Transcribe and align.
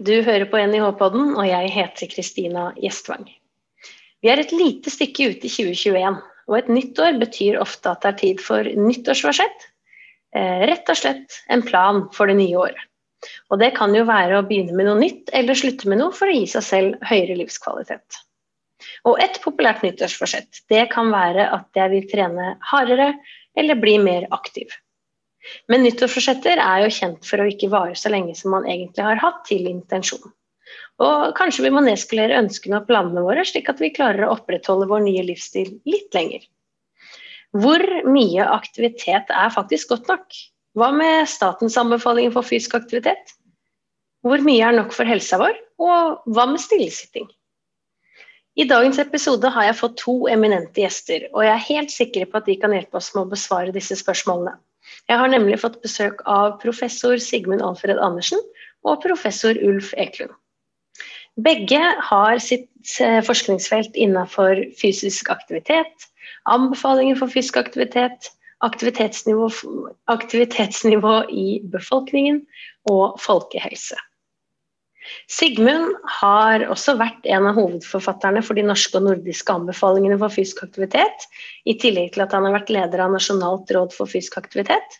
du 0.00 0.22
hører 0.24 0.46
på 0.48 0.60
NIH-podden, 0.60 1.34
og 1.36 1.44
jeg 1.44 1.72
heter 1.74 2.08
Kristina 2.08 2.70
Gjestvang. 2.80 3.26
Vi 4.20 4.30
er 4.32 4.40
et 4.40 4.52
lite 4.52 4.92
stykke 4.92 5.30
ute 5.32 5.48
i 5.48 5.52
2021, 5.52 6.20
og 6.50 6.56
et 6.56 6.70
nytt 6.72 7.00
år 7.00 7.18
betyr 7.20 7.58
ofte 7.60 7.92
at 7.92 8.02
det 8.04 8.10
er 8.10 8.18
tid 8.22 8.40
for 8.44 8.64
nyttårsforsett. 8.64 9.68
Eh, 10.36 10.64
rett 10.70 10.88
og 10.88 10.98
slett 10.98 11.36
en 11.52 11.64
plan 11.66 12.06
for 12.16 12.30
det 12.30 12.38
nye 12.40 12.56
året. 12.58 12.86
Og 13.52 13.60
det 13.60 13.74
kan 13.76 13.92
jo 13.94 14.06
være 14.08 14.40
å 14.40 14.46
begynne 14.48 14.74
med 14.76 14.88
noe 14.88 15.00
nytt, 15.02 15.28
eller 15.36 15.58
slutte 15.58 15.88
med 15.90 16.00
noe 16.00 16.16
for 16.16 16.30
å 16.30 16.36
gi 16.36 16.46
seg 16.48 16.64
selv 16.64 17.08
høyere 17.10 17.36
livskvalitet. 17.42 18.20
Og 19.04 19.20
et 19.20 19.36
populært 19.44 19.84
nyttårsforsett 19.84 20.62
det 20.72 20.86
kan 20.94 21.12
være 21.12 21.50
at 21.52 21.68
jeg 21.76 21.92
vil 21.92 22.08
trene 22.08 22.54
hardere 22.72 23.12
eller 23.58 23.76
bli 23.76 23.98
mer 24.00 24.24
aktiv. 24.32 24.72
Men 25.70 25.84
nyttårsforsetter 25.84 26.60
er 26.62 26.84
jo 26.84 26.92
kjent 26.94 27.26
for 27.26 27.42
å 27.42 27.48
ikke 27.50 27.70
vare 27.72 27.96
så 27.98 28.12
lenge 28.12 28.36
som 28.38 28.54
man 28.54 28.68
egentlig 28.68 29.06
har 29.06 29.22
hatt 29.22 29.42
til 29.48 29.68
intensjon. 29.70 30.32
Og 31.00 31.32
kanskje 31.38 31.64
vi 31.64 31.72
må 31.74 31.82
nedskalere 31.84 32.38
ønskene 32.42 32.80
og 32.80 32.88
planene 32.90 33.24
våre, 33.24 33.44
slik 33.48 33.70
at 33.72 33.80
vi 33.80 33.92
klarer 33.94 34.26
å 34.26 34.34
opprettholde 34.36 34.88
vår 34.90 35.04
nye 35.06 35.24
livsstil 35.26 35.72
litt 35.88 36.14
lenger. 36.16 36.44
Hvor 37.56 37.82
mye 38.06 38.46
aktivitet 38.46 39.32
er 39.34 39.54
faktisk 39.54 39.90
godt 39.94 40.10
nok? 40.12 40.40
Hva 40.78 40.92
med 40.94 41.26
statens 41.26 41.78
anbefalinger 41.80 42.34
for 42.36 42.46
fysisk 42.46 42.76
aktivitet? 42.78 43.34
Hvor 44.22 44.42
mye 44.44 44.66
er 44.68 44.76
nok 44.76 44.92
for 44.94 45.08
helsa 45.08 45.40
vår, 45.40 45.56
og 45.80 46.30
hva 46.30 46.46
med 46.52 46.62
stillesitting? 46.62 47.26
I 48.60 48.66
dagens 48.68 48.98
episode 49.00 49.50
har 49.54 49.70
jeg 49.70 49.78
fått 49.78 49.96
to 50.02 50.14
eminente 50.28 50.82
gjester, 50.82 51.24
og 51.32 51.46
jeg 51.46 51.54
er 51.54 51.68
helt 51.70 51.94
sikker 51.94 52.28
på 52.28 52.38
at 52.40 52.50
de 52.50 52.58
kan 52.60 52.74
hjelpe 52.76 52.98
oss 53.00 53.08
med 53.14 53.24
å 53.24 53.30
besvare 53.32 53.74
disse 53.74 53.96
spørsmålene. 53.98 54.58
Jeg 55.10 55.18
har 55.18 55.30
nemlig 55.32 55.60
fått 55.62 55.80
besøk 55.84 56.22
av 56.28 56.58
professor 56.62 57.18
Sigmund 57.22 57.62
Alfred 57.66 57.98
Andersen 58.02 58.40
og 58.86 59.02
professor 59.04 59.58
Ulf 59.66 59.92
Eklund. 59.98 60.32
Begge 61.40 61.80
har 62.10 62.40
sitt 62.42 62.96
eh, 63.00 63.20
forskningsfelt 63.24 63.96
innenfor 63.96 64.60
fysisk 64.80 65.30
aktivitet, 65.32 66.10
anbefalinger 66.50 67.18
for 67.20 67.32
fysisk 67.32 67.56
aktivitet, 67.60 68.32
aktivitetsnivå, 68.66 69.48
aktivitetsnivå 70.12 71.14
i 71.30 71.46
befolkningen 71.72 72.42
og 72.90 73.16
folkehelse. 73.22 73.96
Sigmund 75.30 75.96
har 76.20 76.64
også 76.70 76.96
vært 77.00 77.26
en 77.30 77.48
av 77.50 77.58
hovedforfatterne 77.58 78.42
for 78.46 78.58
de 78.58 78.64
norske 78.66 78.98
og 78.98 79.06
nordiske 79.08 79.54
anbefalingene 79.54 80.18
for 80.20 80.32
fysisk 80.34 80.64
aktivitet, 80.66 81.28
i 81.66 81.76
tillegg 81.80 82.14
til 82.14 82.24
at 82.26 82.34
han 82.36 82.46
har 82.48 82.56
vært 82.58 82.72
leder 82.74 83.04
av 83.04 83.14
Nasjonalt 83.14 83.70
råd 83.76 83.94
for 83.96 84.10
fysisk 84.10 84.40
aktivitet. 84.40 84.98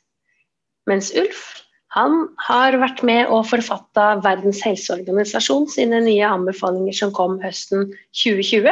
Mens 0.90 1.12
Ulf 1.18 1.42
han 1.94 2.28
har 2.46 2.76
vært 2.78 3.00
med 3.02 3.32
og 3.34 3.48
forfatta 3.50 4.20
Verdens 4.22 4.60
helseorganisasjon 4.62 5.66
sine 5.72 5.98
nye 6.04 6.28
anbefalinger 6.28 6.94
som 6.94 7.10
kom 7.14 7.40
høsten 7.42 7.88
2020, 8.14 8.70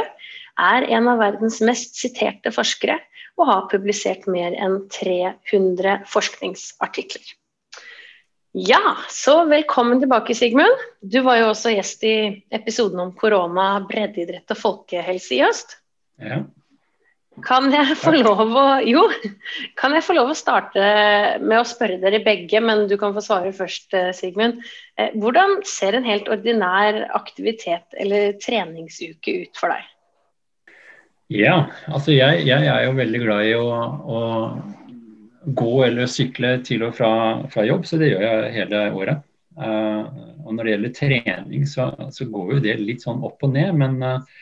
er 0.59 0.87
en 0.95 1.11
av 1.11 1.19
verdens 1.23 1.59
mest 1.63 1.99
siterte 1.99 2.53
forskere 2.55 2.99
og 3.39 3.47
har 3.51 3.67
publisert 3.71 4.27
mer 4.31 4.55
enn 4.59 4.81
300 4.95 6.01
forskningsartikler. 6.11 7.35
Ja, 8.59 8.97
så 9.09 9.45
velkommen 9.45 10.01
tilbake, 10.01 10.35
Sigmund. 10.35 10.81
Du 11.01 11.21
var 11.23 11.37
jo 11.39 11.51
også 11.53 11.71
gjest 11.71 12.03
i 12.09 12.15
episoden 12.51 12.99
om 13.05 13.13
korona, 13.15 13.77
breddeidrett 13.87 14.51
og 14.51 14.59
folkehelse 14.59 15.37
i 15.37 15.43
høst. 15.45 15.77
Ja. 16.19 16.41
Kan 17.47 17.69
jeg 17.71 17.95
få 18.01 18.17
lov 18.17 18.41
å 18.59 18.65
Jo, 18.83 19.05
kan 19.79 19.95
jeg 19.95 20.03
få 20.03 20.17
lov 20.19 20.33
å 20.33 20.39
starte 20.39 20.89
med 21.39 21.61
å 21.61 21.69
spørre 21.69 22.01
dere 22.03 22.19
begge, 22.25 22.59
men 22.65 22.89
du 22.91 22.97
kan 22.99 23.15
få 23.15 23.23
svare 23.23 23.53
først, 23.55 23.95
eh, 23.95 24.11
Sigmund. 24.17 24.65
Eh, 24.99 25.15
hvordan 25.15 25.61
ser 25.63 25.95
en 25.95 26.09
helt 26.09 26.27
ordinær 26.27 27.05
aktivitet 27.15 27.95
eller 27.95 28.35
treningsuke 28.43 29.37
ut 29.45 29.61
for 29.61 29.71
deg? 29.77 29.87
Ja, 31.31 31.69
altså 31.93 32.17
jeg, 32.17 32.43
jeg 32.49 32.67
er 32.73 32.89
jo 32.89 32.99
veldig 32.99 33.23
glad 33.23 33.53
i 33.53 33.55
å, 33.55 33.71
å 34.03 34.21
gå 35.55 35.73
eller 35.87 36.11
sykle 36.11 36.59
til 36.67 36.85
og 36.87 36.95
fra, 36.99 37.11
fra, 37.53 37.65
jobb, 37.69 37.87
så 37.87 37.99
det 38.01 38.13
gjør 38.13 38.25
jeg 38.27 38.55
hele 38.57 38.85
året. 38.97 39.25
Uh, 39.59 40.07
og 40.45 40.55
Når 40.55 40.63
det 40.63 40.73
gjelder 40.73 40.95
trening, 40.95 41.67
så, 41.67 41.91
så, 42.15 42.29
går 42.31 42.55
jo 42.55 42.63
det 42.63 42.77
litt 42.81 43.05
sånn 43.05 43.25
opp 43.27 43.43
og 43.47 43.53
ned. 43.57 43.75
Men 43.81 43.99
uh, 44.05 44.39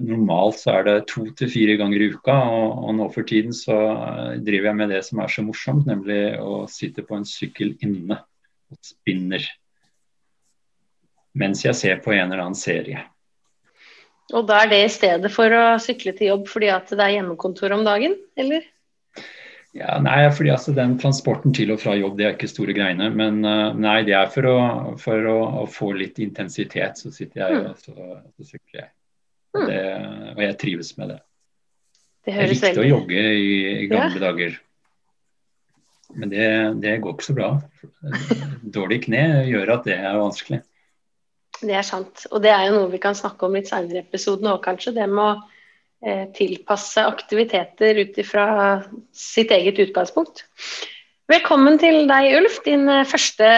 normalt 0.00 0.60
så 0.62 0.78
er 0.78 0.86
det 0.86 0.96
to 1.10 1.26
til 1.36 1.50
fire 1.52 1.76
ganger 1.80 2.04
i 2.04 2.10
uka. 2.14 2.36
Og, 2.56 2.82
og, 2.86 2.90
nå 2.98 3.08
for 3.14 3.28
tiden 3.28 3.54
så 3.56 3.78
driver 4.40 4.70
jeg 4.70 4.80
med 4.80 4.94
det 4.94 5.04
som 5.06 5.22
er 5.22 5.32
så 5.32 5.44
morsomt, 5.46 5.88
nemlig 5.90 6.22
å 6.40 6.64
sitte 6.70 7.04
på 7.06 7.18
en 7.18 7.28
sykkel 7.28 7.74
inne 7.84 8.20
og 8.70 8.82
spinner. 8.86 9.44
Mens 11.38 11.62
jeg 11.66 11.78
ser 11.78 12.02
på 12.02 12.14
en 12.16 12.26
eller 12.26 12.42
annen 12.42 12.58
serie. 12.58 13.04
Og 14.34 14.46
da 14.46 14.62
er 14.62 14.70
det 14.70 14.84
i 14.84 14.90
stedet 14.92 15.30
for 15.34 15.52
å 15.54 15.64
sykle 15.82 16.14
til 16.14 16.32
jobb 16.32 16.44
fordi 16.50 16.68
at 16.70 16.90
det 16.94 17.02
er 17.02 17.16
hjemmekontor 17.18 17.74
om 17.74 17.82
dagen, 17.86 18.14
eller? 18.38 18.62
Ja, 19.76 20.00
nei, 20.02 20.24
fordi 20.34 20.50
altså, 20.50 20.72
Den 20.74 20.96
transporten 20.98 21.54
til 21.54 21.70
og 21.70 21.78
fra 21.78 21.94
jobb 21.94 22.16
det 22.18 22.26
er 22.26 22.32
ikke 22.34 22.50
store 22.50 22.74
greiene. 22.74 23.10
Men 23.14 23.42
uh, 23.46 23.70
nei, 23.78 24.00
det 24.06 24.16
er 24.18 24.30
for, 24.32 24.48
å, 24.50 24.62
for 24.98 25.28
å, 25.30 25.36
å, 25.62 25.66
få 25.70 25.92
litt 25.98 26.18
intensitet, 26.22 26.98
så 26.98 27.12
sitter 27.14 27.44
jeg 27.44 27.60
og 27.60 27.84
så, 27.84 27.94
så 28.34 28.48
sykler 28.48 28.80
jeg. 28.80 28.88
Og, 29.54 29.66
det, 29.66 29.84
og, 30.32 30.42
jeg 30.44 30.56
trives 30.62 30.90
med 30.98 31.12
det. 31.14 31.20
det 32.26 32.34
jeg 32.34 32.50
likte 32.54 32.82
å 32.82 32.88
jogge 32.88 33.22
i, 33.34 33.54
i 33.84 33.86
gamle 33.90 34.18
ja. 34.18 34.24
dager. 34.26 34.58
Men 36.18 36.32
det, 36.32 36.50
det, 36.82 36.96
går 37.04 37.14
ikke 37.14 37.28
så 37.28 37.36
bra. 37.38 37.52
Dårlig 38.78 39.04
kne 39.06 39.22
gjør 39.46 39.76
at 39.76 39.86
det 39.86 40.00
er 40.00 40.18
vanskelig. 40.18 40.60
Det 41.60 41.76
er 41.76 41.86
sant. 41.86 42.26
Og 42.32 42.42
det 42.42 42.50
er 42.50 42.66
jo 42.66 42.76
noe 42.78 42.90
vi 42.90 43.02
kan 43.02 43.14
snakke 43.14 43.46
om 43.46 43.54
litt 43.54 43.70
senere 43.70 44.00
i 44.00 44.02
episoden 44.02 44.50
òg, 44.50 44.62
kanskje. 44.64 44.96
Det 44.98 45.06
med 45.06 45.26
å 45.28 45.32
Eh, 45.38 45.58
tilpasse 46.32 47.02
aktiviteter 47.04 47.98
ut 48.00 48.18
ifra 48.22 48.46
sitt 49.12 49.50
eget 49.52 49.82
utgangspunkt. 49.84 50.46
Velkommen 51.30 51.76
til 51.78 52.08
deg, 52.10 52.32
Ulf. 52.40 52.56
Din 52.64 52.88
eh, 52.90 53.06
første 53.06 53.48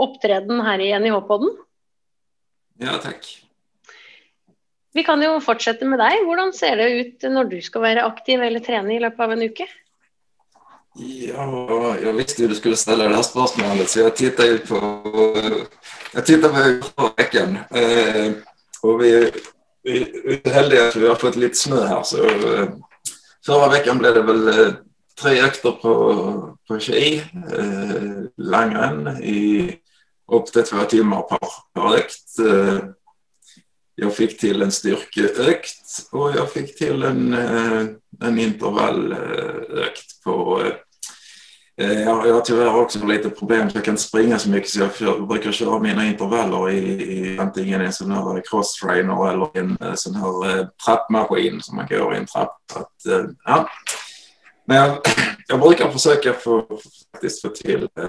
opptreden 0.00 0.62
her 0.64 0.80
i 0.80 0.92
NIH-podden. 0.96 1.50
Ja, 2.80 2.96
takk. 3.02 3.26
Vi 4.94 5.04
kan 5.04 5.20
jo 5.20 5.34
fortsette 5.44 5.84
med 5.88 6.00
deg. 6.00 6.22
Hvordan 6.24 6.54
ser 6.56 6.78
det 6.80 6.86
ut 6.94 7.26
når 7.28 7.50
du 7.50 7.58
skal 7.66 7.84
være 7.84 8.06
aktiv 8.08 8.40
eller 8.40 8.62
trene 8.64 8.94
i 8.94 9.02
løpet 9.02 9.20
av 9.20 9.34
en 9.34 9.44
uke? 9.44 9.66
Ja, 10.94 11.44
jeg 11.98 12.14
visste 12.16 12.44
jo 12.44 12.48
du 12.52 12.56
skulle 12.56 12.78
stille 12.78 13.10
det 13.10 13.24
spørsmålet, 13.26 13.90
så 13.90 14.06
jeg 14.06 14.14
tittet 14.20 14.68
på 14.70 14.80
Jeg 16.14 16.24
tittet 16.30 16.56
på 16.94 17.10
uken. 17.18 17.58
Eh, 17.74 18.30
og 18.86 19.02
vi 19.02 19.12
vi 19.84 20.38
er 20.38 20.54
heldige 20.54 20.88
at 20.88 20.96
vi 20.96 21.08
har 21.08 21.20
fått 21.20 21.38
litt 21.40 21.58
snø 21.58 21.82
her. 21.88 22.02
så 22.08 22.24
uh, 22.24 22.66
Forrige 23.44 23.84
uka 23.84 23.96
ble 24.00 24.12
det 24.16 24.24
vel 24.24 24.42
uh, 24.48 24.76
tre 25.20 25.34
økter 25.44 25.76
på, 25.82 25.94
på 26.68 26.80
ski. 26.80 27.20
Uh, 27.52 28.26
langrenn 28.40 29.18
i 29.20 29.68
opptil 30.32 30.64
två 30.64 30.86
timer 30.90 31.26
per, 31.28 31.58
per 31.76 31.98
økt. 32.00 32.24
Uh, 32.40 32.78
jeg 34.00 34.10
fikk 34.16 34.32
til 34.40 34.64
en 34.64 34.72
styrkeøkt, 34.74 35.84
og 36.18 36.34
jeg 36.34 36.50
fikk 36.50 36.72
til 36.80 37.04
en, 37.06 37.28
en 37.30 38.38
intervalløkt 38.42 40.16
på 40.24 40.34
Eh, 40.64 40.72
jag, 41.76 42.26
jag 42.26 42.34
har 42.34 42.40
tyvärr 42.40 42.76
också 42.76 43.06
lite 43.06 43.30
problem, 43.30 43.70
jag 43.74 43.84
kan 43.84 43.92
inte 43.92 44.02
springa 44.02 44.38
så 44.38 44.50
mycket 44.50 44.70
så 44.70 44.80
jag, 44.80 44.90
jag 44.98 45.28
brukar 45.28 45.52
köra 45.52 45.78
intervaller 46.04 46.70
i, 46.70 46.78
i 46.78 47.38
antingen 47.38 47.80
en 47.80 47.92
här 48.10 48.42
crosstrainer 48.50 49.30
eller 49.30 49.58
en 49.58 49.96
sånn 49.96 49.96
sån 49.96 50.14
här 50.14 50.58
eh, 50.58 50.66
trappmaskin 50.86 51.62
som 51.62 51.76
man 51.76 51.86
går 51.86 52.14
i 52.14 52.18
en 52.18 52.26
trapp. 52.26 52.56
Att, 52.74 53.06
eh, 53.06 53.24
ja. 53.44 53.68
Men 54.64 54.76
jag, 54.76 54.98
jag, 55.48 55.60
brukar 55.60 55.90
försöka 55.90 56.32
få, 56.32 56.66
faktiskt 57.12 57.42
få 57.42 57.48
till 57.48 57.88
eh, 57.98 58.08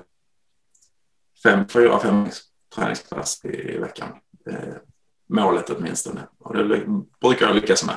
fem, 1.44 1.68
fyra, 1.68 2.00
fem 2.00 2.28
träningspass 2.76 3.46
i, 3.46 3.48
i 3.48 3.78
veckan. 3.78 4.10
Eh, 4.50 4.76
målet 5.30 5.70
åtminstone. 5.70 6.22
Och 6.40 6.58
det 6.58 6.86
brukar 7.22 7.46
jag 7.46 7.56
lyckas 7.56 7.86
med. 7.86 7.96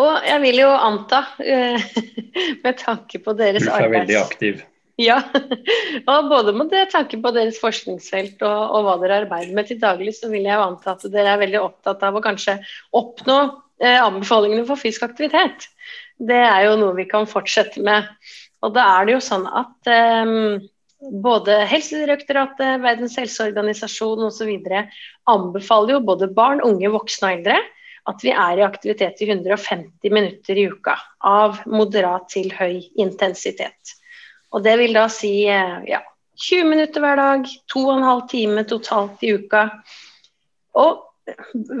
Og 0.00 0.26
jeg 0.26 0.42
vil 0.42 0.60
jo 0.64 0.70
anta, 0.74 1.22
eh, 1.38 1.82
med 2.64 2.78
tanke 2.80 3.20
på 3.22 3.34
deres 3.38 3.66
arbeids... 3.68 3.78
Du 3.78 3.84
er 3.84 3.98
veldig 4.00 4.22
aktiv. 4.22 4.62
Ja, 4.94 5.16
og 6.06 6.28
både 6.30 6.52
med 6.54 6.70
tanke 6.92 7.18
på 7.18 7.32
deres 7.34 7.56
forskningsfelt 7.58 8.44
og, 8.46 8.58
og, 8.76 8.84
hva 8.86 8.92
dere 9.00 9.16
arbeider 9.24 9.50
med 9.56 9.66
til 9.66 9.80
daglig, 9.82 10.12
så 10.14 10.28
vil 10.30 10.46
jeg 10.46 10.54
jo 10.54 10.66
anta 10.68 10.92
at 10.92 11.02
dere 11.10 11.32
er 11.32 11.40
veldig 11.40 11.58
opptatt 11.64 12.04
av 12.06 12.14
å 12.14 12.22
kanskje 12.22 12.60
oppnå 12.94 13.38
eh, 13.82 13.98
anbefalingene 13.98 14.62
for 14.68 14.78
fysisk 14.78 15.02
aktivitet. 15.08 15.66
Det 16.22 16.38
er 16.38 16.68
jo 16.68 16.78
noe 16.78 16.94
vi 16.94 17.08
kan 17.10 17.26
fortsette 17.26 17.82
med. 17.82 18.06
Og 18.62 18.76
da 18.78 18.86
er 19.00 19.08
det 19.08 19.16
jo 19.16 19.26
sånn 19.26 19.50
at 19.50 19.90
eh, 19.90 20.62
både 21.26 21.58
Helsedirektoratet, 21.74 22.78
Verdens 22.86 23.18
helseorganisasjon 23.18 24.28
osv. 24.30 24.54
anbefaler 25.34 25.96
jo 25.96 26.04
både 26.06 26.30
barn, 26.38 26.62
unge, 26.62 26.94
voksne 26.94 27.32
og 27.32 27.40
eldre 27.40 27.58
at 28.10 28.24
vi 28.24 28.32
er 28.32 28.60
i 28.60 28.64
aktivitet 28.66 29.22
i 29.24 29.28
150 29.30 30.12
minutter 30.12 30.58
i 30.60 30.66
uka 30.68 30.96
av 31.24 31.62
moderat 31.70 32.28
til 32.34 32.50
høy 32.52 32.82
intensitet. 33.00 33.94
Og 34.52 34.62
Det 34.62 34.76
vil 34.78 34.94
da 34.94 35.06
si 35.10 35.32
eh, 35.50 35.80
ja, 35.88 36.02
20 36.48 36.68
minutter 36.68 37.02
hver 37.02 37.16
dag, 37.18 37.48
2,5 37.72 38.28
timer 38.30 38.68
totalt 38.68 39.24
i 39.24 39.32
uka. 39.38 39.64
Og 40.78 41.02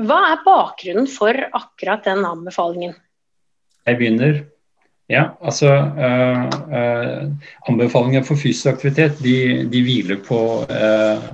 hva 0.08 0.20
er 0.32 0.42
bakgrunnen 0.46 1.08
for 1.10 1.36
akkurat 1.52 2.06
den 2.08 2.24
anbefalingen? 2.24 2.96
Jeg 3.84 4.00
begynner. 4.00 4.44
Ja, 5.12 5.34
altså 5.44 5.68
øh, 5.68 6.44
øh, 6.72 7.24
Anbefalingene 7.68 8.24
for 8.24 8.40
fysisk 8.40 8.66
aktivitet 8.72 9.18
de, 9.20 9.66
de 9.68 9.82
hviler 9.84 10.22
på 10.24 10.38
uh, 10.64 11.26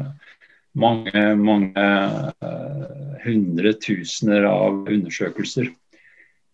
mange, 0.79 1.25
mange 1.41 1.87
hundretusener 3.25 4.47
av 4.49 4.85
undersøkelser. 4.89 5.71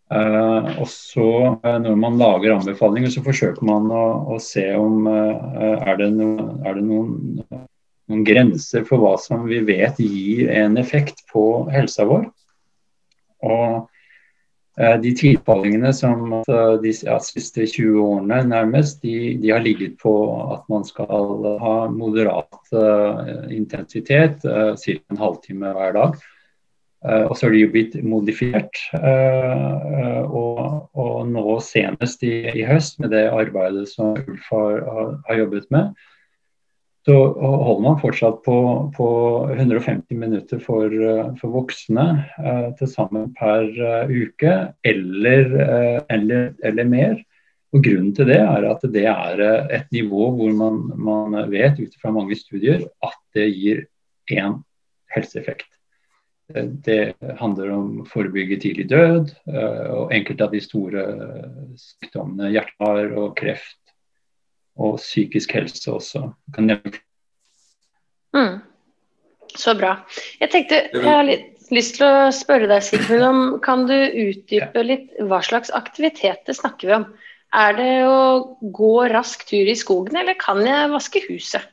Uh, 0.06 0.78
og 0.78 0.86
så 0.86 1.30
uh, 1.64 1.78
Når 1.82 1.96
man 1.98 2.18
lager 2.20 2.52
anbefalinger, 2.54 3.10
så 3.10 3.24
forsøker 3.26 3.66
man 3.66 3.88
å, 3.90 4.04
å 4.30 4.38
se 4.38 4.68
om 4.78 5.08
uh, 5.10 5.82
er 5.82 5.98
det, 5.98 6.12
no, 6.14 6.28
er 6.62 6.78
det 6.78 6.84
noen, 6.86 7.40
noen, 7.50 8.22
grenser 8.26 8.84
for 8.86 9.02
hva 9.02 9.16
som 9.18 9.42
vi 9.50 9.58
vet 9.66 9.98
gir 9.98 10.52
en 10.54 10.78
effekt 10.78 11.24
på 11.32 11.66
helsa 11.74 12.06
vår. 12.06 12.28
Og 13.50 13.88
de 14.76 15.11
tilfallingene 15.17 15.88
som 15.96 16.43
de 16.82 16.90
ja, 16.93 17.14
siste 17.25 17.64
20 17.64 17.94
årene 18.02 18.43
nærmest, 18.44 18.99
de, 19.00 19.32
de, 19.40 19.49
har 19.55 19.62
ligget 19.64 19.94
på 20.02 20.12
at 20.52 20.67
man 20.69 20.84
skal 20.84 21.46
ha 21.62 21.76
moderat 21.88 22.73
intensitet, 23.49 24.44
ca. 24.44 24.96
en 25.11 25.23
halvtime 25.23 25.73
hver 25.78 25.96
dag. 25.96 26.19
Uh, 27.06 27.28
og 27.31 27.37
så 27.38 27.46
er 27.46 27.55
de 27.55 27.61
jo 27.61 27.70
blitt 27.70 27.94
modifiert. 28.02 28.81
Eh, 28.96 30.23
og, 30.25 30.88
og, 30.96 31.28
nå 31.31 31.58
senest 31.62 32.25
i, 32.26 32.32
i, 32.50 32.64
høst, 32.67 32.99
med 33.02 33.12
det 33.14 33.28
arbeidet 33.31 33.87
som 33.93 34.17
Ulf 34.17 34.49
har, 34.50 34.81
har, 35.28 35.38
jobbet 35.43 35.69
med, 35.75 35.93
så 37.06 37.14
holder 37.38 37.82
man 37.84 38.00
fortsatt 38.02 38.40
på, 38.42 38.56
på 38.96 39.08
150 39.54 40.18
minutter 40.18 40.58
for, 40.58 40.90
for 41.38 41.54
voksne 41.54 42.06
eh, 42.42 42.66
til 42.80 42.90
sammen 42.90 43.30
per 43.38 43.68
uke, 44.10 44.56
eller, 44.82 45.54
eller, 46.10 46.50
eller, 46.66 46.90
mer. 46.90 47.14
Og 47.74 47.84
Grunnen 47.86 48.10
til 48.16 48.26
det 48.30 48.40
er 48.42 48.66
at 48.66 48.82
det 48.90 49.06
er 49.06 49.44
et 49.78 49.88
nivå 49.94 50.32
hvor 50.34 50.58
man, 50.58 50.82
man 50.98 51.38
vet 51.52 51.78
ut 51.78 51.94
fra 52.02 52.10
mange 52.14 52.38
studier 52.38 52.88
at 53.04 53.18
det 53.38 53.48
gir 53.54 53.86
én 54.32 54.60
helseeffekt. 55.14 55.68
Det 56.46 57.16
handler 57.40 57.72
om 57.74 57.88
å 58.02 58.06
forebygge 58.06 58.60
tidlig 58.62 58.86
død 58.92 59.32
eh, 59.50 59.88
og 59.90 60.12
enkelte 60.14 60.46
av 60.46 60.54
de 60.54 60.62
store 60.62 61.06
sykdommene, 61.80 62.52
hjertear 62.54 63.16
og 63.18 63.34
kreft. 63.38 63.80
Og 64.76 64.99
psykisk 65.00 65.55
helse 65.56 65.93
også. 65.93 66.23
Mm. 68.37 68.58
Så 69.56 69.73
bra. 69.78 69.94
Jeg 70.40 70.52
tenkte, 70.52 70.82
jeg 70.93 71.06
har 71.06 71.25
litt 71.25 71.52
lyst 71.75 71.96
til 71.99 72.06
å 72.06 72.32
spørre 72.34 72.69
deg, 72.70 72.84
Sigmund, 72.84 73.25
om 73.26 73.40
kan 73.64 73.87
du 73.88 73.96
utdype 73.96 74.82
litt 74.84 75.14
hva 75.26 75.40
slags 75.44 75.73
aktiviteter 75.75 76.56
snakker 76.56 76.90
vi 76.90 76.99
om? 77.00 77.06
Er 77.56 77.78
det 77.78 77.94
å 78.05 78.58
gå 78.61 78.96
rask 79.12 79.46
tur 79.49 79.70
i 79.70 79.78
skogen, 79.78 80.19
eller 80.20 80.37
kan 80.38 80.61
jeg 80.67 80.93
vaske 80.93 81.23
huset? 81.28 81.64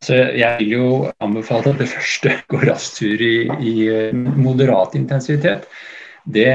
Så 0.00 0.16
jeg 0.16 0.62
vil 0.62 0.70
jo 0.72 0.84
anbefale 1.20 1.74
at 1.74 1.80
det 1.82 1.90
første 1.92 2.32
går 2.48 2.64
rask 2.70 2.96
tur 3.02 3.20
i, 3.20 3.34
i, 3.60 3.74
eh, 3.92 4.14
moderat 4.16 4.96
intensitet. 4.96 5.66
Det, 6.24 6.48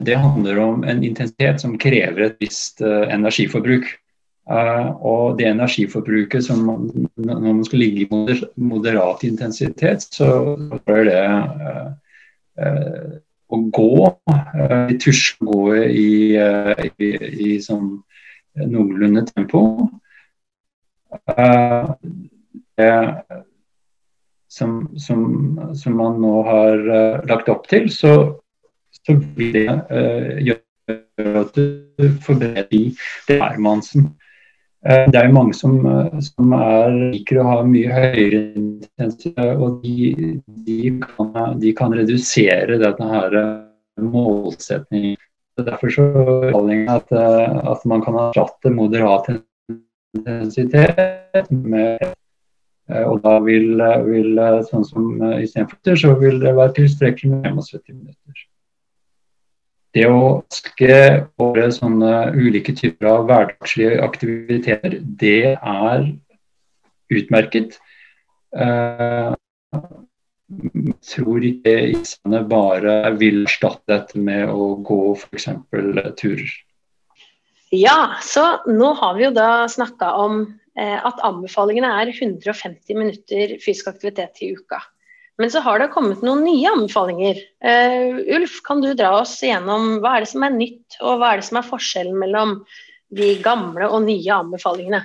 det, 0.00 0.16
handler 0.20 0.58
om 0.60 0.84
en 0.88 1.00
intensitet 1.04 1.60
som 1.60 1.78
krever 1.80 2.26
et 2.26 2.38
visst 2.40 2.80
uh, 2.84 3.04
energiforbruk. 3.12 3.88
Uh, 4.50 4.90
og 5.06 5.36
det 5.38 5.46
energiforbruket 5.46 6.42
som 6.42 6.64
når 6.66 7.40
man 7.44 7.60
skal 7.64 7.78
ligge 7.78 8.00
i 8.02 8.06
moder, 8.10 8.40
moderat 8.58 9.22
intensitet, 9.22 10.02
så 10.02 10.56
er 10.90 11.04
det 11.06 11.20
uh, 12.58 13.12
å 13.46 13.60
gå, 13.76 13.92
uh, 14.10 14.90
tusje 14.98 15.36
gå 15.46 15.60
i, 15.86 16.08
i, 16.34 17.10
i 17.46 17.50
sånn 17.62 17.92
noenlunde 18.66 19.22
tempo. 19.30 19.60
Uh, 21.30 21.92
som, 24.50 24.72
som, 24.98 25.22
som, 25.78 25.94
man 26.00 26.18
nå 26.20 26.32
har 26.48 26.82
lagt 27.30 27.46
opp 27.52 27.70
til, 27.70 27.86
så, 27.94 28.10
så 29.06 29.14
vil 29.38 29.54
det 29.54 29.68
gjøre 30.48 31.44
at 31.44 31.54
du 31.56 32.10
forbedrer 32.26 32.90
hvermannsen. 33.30 34.10
Uh, 34.10 34.21
det 34.82 35.18
er 35.18 35.28
jo 35.28 35.34
mange 35.36 35.54
som, 35.54 35.76
som 36.26 36.54
er, 36.56 36.96
liker 37.12 37.38
å 37.38 37.44
ha 37.46 37.58
mye 37.66 37.90
høyere 37.92 38.40
intensitet, 38.58 39.52
og 39.54 39.82
de, 39.84 40.40
de, 40.66 40.78
kan, 41.04 41.60
de 41.62 41.74
kan 41.78 41.94
redusere 41.94 42.80
denne 42.82 43.10
her 43.12 43.36
målsetningen. 44.02 45.20
Derfor 45.62 45.92
så 45.92 46.06
at, 46.90 47.12
at 47.12 47.86
man 47.86 48.02
kan 48.02 48.18
ha 48.18 48.26
erstatte 48.32 48.72
moderat 48.74 49.28
intensitet 50.16 51.52
med 51.52 52.02
Eh, 52.90 53.04
og 53.08 53.20
da 53.24 53.36
vil, 53.44 53.80
eh, 53.80 54.00
vil 54.06 54.38
eh, 54.38 54.60
sånn 54.68 54.84
som 54.86 55.12
istedenfor 55.38 55.98
så 55.98 56.14
vil 56.20 56.40
det 56.42 56.54
være 56.58 56.74
tilstrekkelig 56.80 57.30
med 57.30 57.62
75 57.62 57.94
minutter. 57.94 58.46
Det 59.92 60.06
å 60.08 60.40
ønske 60.40 60.94
våre 61.40 61.66
sånne 61.74 62.32
ulike 62.32 62.72
typer 62.76 63.10
av 63.10 63.26
hverdagslige 63.28 64.00
aktiviteter, 64.04 64.98
det 65.02 65.56
er 65.56 66.06
utmerket. 67.12 67.76
Jeg 68.52 69.36
tror 71.12 71.44
ikke 71.48 71.76
isene 71.92 72.40
bare 72.48 72.96
vil 73.20 73.44
erstatte 73.44 73.92
dette 73.92 74.20
med 74.20 74.48
å 74.48 74.74
gå 74.84 75.00
f.eks. 75.18 75.48
turer. 76.20 76.50
Ja, 77.72 78.16
så 78.20 78.64
nå 78.68 78.94
har 79.00 79.16
vi 79.16 79.24
jo 79.28 79.32
da 79.36 79.68
snakka 79.68 80.12
om 80.20 80.42
Eh, 80.72 80.98
at 81.04 81.20
anbefalingene 81.20 81.90
er 82.00 82.08
150 82.14 82.96
minutter 82.96 83.58
fysisk 83.60 83.90
aktivitet 83.90 84.40
i 84.40 84.54
uka. 84.56 84.80
Men 85.38 85.50
så 85.50 85.62
har 85.64 85.78
det 85.78 85.92
kommet 85.94 86.22
noen 86.22 86.44
nye 86.44 86.70
anbefalinger. 86.70 87.38
Uh, 87.64 88.20
Ulf, 88.36 88.60
kan 88.64 88.82
du 88.84 88.92
dra 88.94 89.14
oss 89.22 89.38
igjennom 89.42 89.98
hva 90.02 90.16
er 90.16 90.26
det 90.26 90.32
som 90.34 90.44
er 90.44 90.54
nytt, 90.54 90.98
og 91.00 91.18
hva 91.20 91.32
er 91.32 91.40
det 91.40 91.48
som 91.48 91.58
er 91.60 91.68
forskjellen 91.68 92.18
mellom 92.20 92.58
de 93.16 93.34
gamle 93.44 93.88
og 93.88 94.04
nye 94.04 94.36
anbefalingene? 94.36 95.02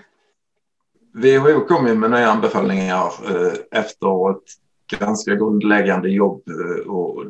Vi 1.18 1.34
har 1.36 1.50
jo 1.50 1.66
kommet 1.66 1.98
med 1.98 2.12
nye 2.14 2.28
anbefalinger 2.30 3.22
uh, 3.24 3.60
etter 3.72 4.34
et 4.34 4.58
ganske 5.00 5.38
grunnleggende 5.40 6.12
jobb 6.12 6.44
uh, 6.52 7.24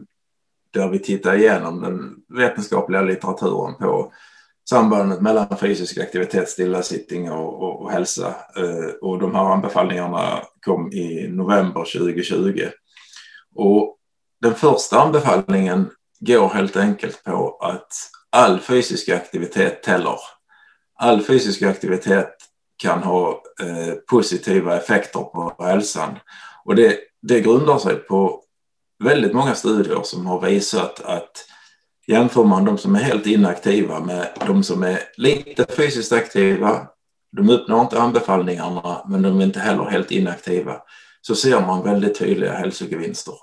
der 0.73 0.89
vi 0.91 0.99
tittet 0.99 1.39
gjennom 1.41 1.79
den 1.81 2.01
vitenskapelige 2.33 3.05
litteraturen 3.11 3.77
på 3.79 3.93
sambandet 4.69 5.21
mellom 5.23 5.53
fysisk 5.57 6.01
aktivitet, 6.03 6.49
stillesitting 6.49 7.29
og, 7.31 7.47
og, 7.63 7.85
og 7.85 7.91
hälsa. 7.91 8.33
Uh, 8.57 8.89
og 9.01 9.21
de 9.21 9.31
her 9.37 9.53
anbefalingene 9.53 10.25
kom 10.65 10.91
i 10.91 11.27
november 11.29 11.85
2020. 11.85 12.73
Och 13.57 13.97
den 14.41 14.55
första 14.55 14.99
anbefalingen 14.99 15.89
går 16.19 16.49
helt 16.49 16.75
enkelt 16.75 17.23
på 17.23 17.57
att 17.61 17.91
all 18.29 18.59
fysisk 18.59 19.09
aktivitet 19.09 19.83
teller. 19.83 20.19
All 20.99 21.21
fysisk 21.21 21.61
aktivitet 21.61 22.33
kan 22.77 23.03
ha 23.03 23.43
eh, 23.61 23.93
positiva 24.09 24.77
effekter 24.77 25.19
på 25.19 25.55
hälsan. 25.59 26.19
Och 26.65 26.75
det, 26.75 26.97
det 27.21 27.41
grundar 27.41 27.77
sig 27.77 27.95
på 27.95 28.43
väldigt 29.03 29.33
många 29.33 29.55
studier 29.55 30.01
som 30.03 30.25
har 30.25 30.41
visat 30.41 31.01
att 31.03 31.45
Jämför 32.09 32.43
man 32.43 32.65
de 32.65 32.77
som 32.77 32.95
är 32.95 32.99
helt 32.99 33.27
inaktiva 33.27 33.99
med 33.99 34.27
de 34.47 34.63
som 34.63 34.83
är 34.83 34.99
lite 35.17 35.65
fysiskt 35.69 36.11
aktiva, 36.11 36.87
de 37.37 37.49
uppnår 37.49 37.81
inte 37.81 38.01
anbefallningarna 38.01 39.05
men 39.07 39.21
de 39.21 39.39
är 39.39 39.45
inte 39.45 39.59
heller 39.59 39.83
helt 39.83 40.11
inaktiva, 40.11 40.81
så 41.21 41.35
ser 41.35 41.61
man 41.61 41.83
väldigt 41.83 42.19
tydliga 42.19 42.53
hälsogevinster. 42.53 43.33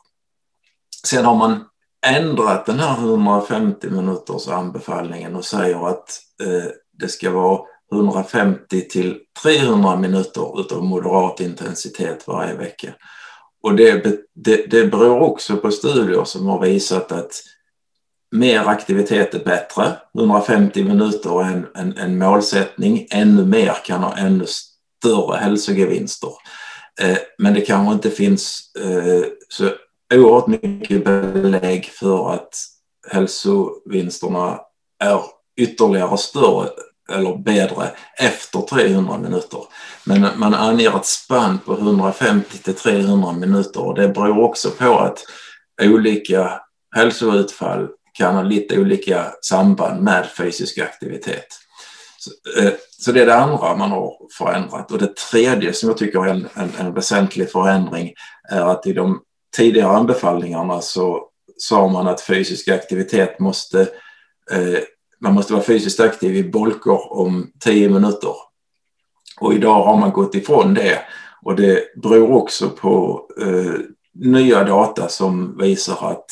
Sen 1.06 1.24
har 1.24 1.34
man 1.34 1.64
ändrat 2.06 2.66
den 2.66 2.78
här 2.78 2.98
150 2.98 3.90
minuters 3.90 4.48
anbefallningen 4.48 5.36
och 5.36 5.44
säger 5.44 5.88
att 5.88 6.20
eh, 6.42 6.70
det 6.98 7.08
ska 7.08 7.30
vara 7.30 7.60
150 7.92 8.88
till 8.88 9.18
300 9.42 9.96
minuter 9.96 10.60
utav 10.60 10.84
moderat 10.84 11.40
intensitet 11.40 12.26
varje 12.26 12.54
vecka. 12.54 12.94
Och 13.62 13.74
det, 13.76 14.04
det, 14.34 14.70
det 14.70 14.86
beror 14.86 15.20
också 15.20 15.56
på 15.56 15.70
studier 15.70 16.24
som 16.24 16.46
har 16.46 16.60
visat 16.60 17.12
att 17.12 17.42
mer 18.32 18.68
aktivitet 18.68 19.34
är 19.34 19.44
bättre. 19.44 19.92
150 20.18 20.84
minuter 20.84 21.42
är 21.42 21.44
en, 21.44 21.66
en, 21.74 21.98
en 21.98 22.18
målsättning. 22.18 23.06
Ännu 23.10 23.44
mer 23.44 23.76
kan 23.84 24.02
ha 24.02 24.16
ännu 24.16 24.44
större 24.46 25.36
hälsogevinster. 25.36 26.30
Eh, 27.00 27.18
men 27.38 27.54
det 27.54 27.60
kanske 27.60 27.94
inte 27.94 28.10
finns 28.10 28.72
eh, 28.80 29.24
så 29.48 29.70
oerhört 30.14 30.46
mycket 30.46 31.04
belägg 31.04 31.84
för 31.84 32.32
att 32.32 32.54
hälsovinsterna 33.10 34.60
är 35.04 35.20
ytterligare 35.56 36.18
större 36.18 36.68
eller 37.12 37.36
bedre 37.36 37.90
efter 38.18 38.60
300 38.60 39.18
minuter. 39.18 39.60
Men 40.04 40.26
man 40.36 40.54
anger 40.54 40.96
ett 40.96 41.06
spann 41.06 41.58
på 41.58 41.72
150 41.72 42.58
till 42.58 42.74
300 42.74 43.32
minuter 43.32 43.80
och 43.80 43.94
det 43.94 44.08
beror 44.08 44.42
också 44.42 44.70
på 44.70 44.98
att 44.98 45.24
olika 45.82 46.60
hälsoutfall 46.96 47.88
kan 48.12 48.34
ha 48.34 48.42
lite 48.42 48.78
olika 48.78 49.26
samband 49.40 50.02
med 50.02 50.26
fysisk 50.36 50.78
aktivitet. 50.78 51.46
Så, 52.18 52.60
eh, 52.60 52.72
så 52.90 53.12
det 53.12 53.22
är 53.22 53.26
det 53.26 53.36
andra 53.36 53.76
man 53.76 53.90
har 53.90 54.16
förändrat. 54.38 54.92
Och 54.92 54.98
det 54.98 55.16
tredje 55.16 55.72
som 55.72 55.88
jag 55.88 55.98
tycker 55.98 56.26
är 56.26 56.30
en, 56.30 56.48
en, 56.54 56.70
en 56.78 56.94
väsentlig 56.94 57.50
förändring 57.50 58.12
är 58.50 58.60
att 58.60 58.86
i 58.86 58.92
de 58.92 59.20
tidigare 59.54 59.96
anbefallningarna 59.96 60.80
så 60.80 61.28
sa 61.56 61.88
man 61.88 62.08
att 62.08 62.20
fysisk 62.20 62.68
aktivitet 62.68 63.38
måste, 63.38 63.80
eh, 64.50 64.78
man 65.20 65.34
måste 65.34 65.52
vara 65.52 65.62
fysiskt 65.62 66.00
aktiv 66.00 66.36
i 66.36 66.50
bolker 66.50 67.12
om 67.12 67.50
10 67.60 67.88
minuter. 67.88 68.34
Och 69.40 69.54
idag 69.54 69.84
har 69.84 69.96
man 69.96 70.10
gått 70.10 70.34
ifrån 70.34 70.74
det 70.74 70.98
och 71.42 71.56
det 71.56 72.02
beror 72.02 72.32
också 72.32 72.70
på 72.70 73.26
eh, 73.40 73.74
nya 74.14 74.64
data 74.64 75.08
som 75.08 75.58
visar 75.58 76.10
att 76.10 76.26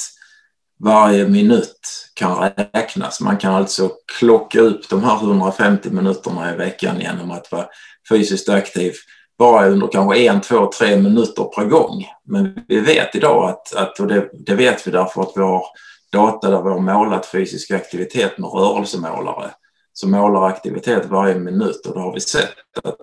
varje 0.80 1.28
minut 1.28 2.10
kan 2.14 2.50
räknas. 2.72 3.20
Man 3.20 3.36
kan 3.36 3.54
alltså 3.54 3.90
klocka 4.18 4.60
upp 4.60 4.88
de 4.88 5.04
här 5.04 5.16
150 5.16 5.90
minuterna 5.90 6.54
i 6.54 6.56
veckan 6.56 7.00
genom 7.00 7.30
att 7.30 7.52
vara 7.52 7.66
fysiskt 8.08 8.48
aktiv 8.48 8.92
bara 9.42 9.68
under 9.68 9.86
kanske 9.86 10.18
en, 10.18 10.40
två, 10.40 10.66
tre 10.66 10.96
minuter 10.96 11.44
per 11.44 11.64
gång. 11.64 12.06
Men 12.24 12.64
vi 12.68 12.80
vet 12.80 13.14
idag 13.14 13.50
att, 13.50 13.74
att 13.74 14.00
och 14.00 14.06
det, 14.06 14.30
det 14.32 14.54
vet 14.54 14.86
vi 14.86 14.90
därför 14.90 15.22
att 15.22 15.32
vi 15.36 15.40
har 15.40 15.64
data 16.12 16.50
där 16.50 16.62
vi 16.62 16.68
har 16.68 16.78
målat 16.78 17.26
fysisk 17.26 17.70
aktivitet 17.70 18.38
med 18.38 18.50
rörelsemålare 18.50 19.50
som 19.92 20.10
målar 20.10 20.46
aktivitet 20.48 21.06
varje 21.06 21.34
minut 21.34 21.86
och 21.86 21.94
då 21.94 22.00
har 22.00 22.14
vi 22.14 22.20
sett 22.20 22.54
att 22.82 23.00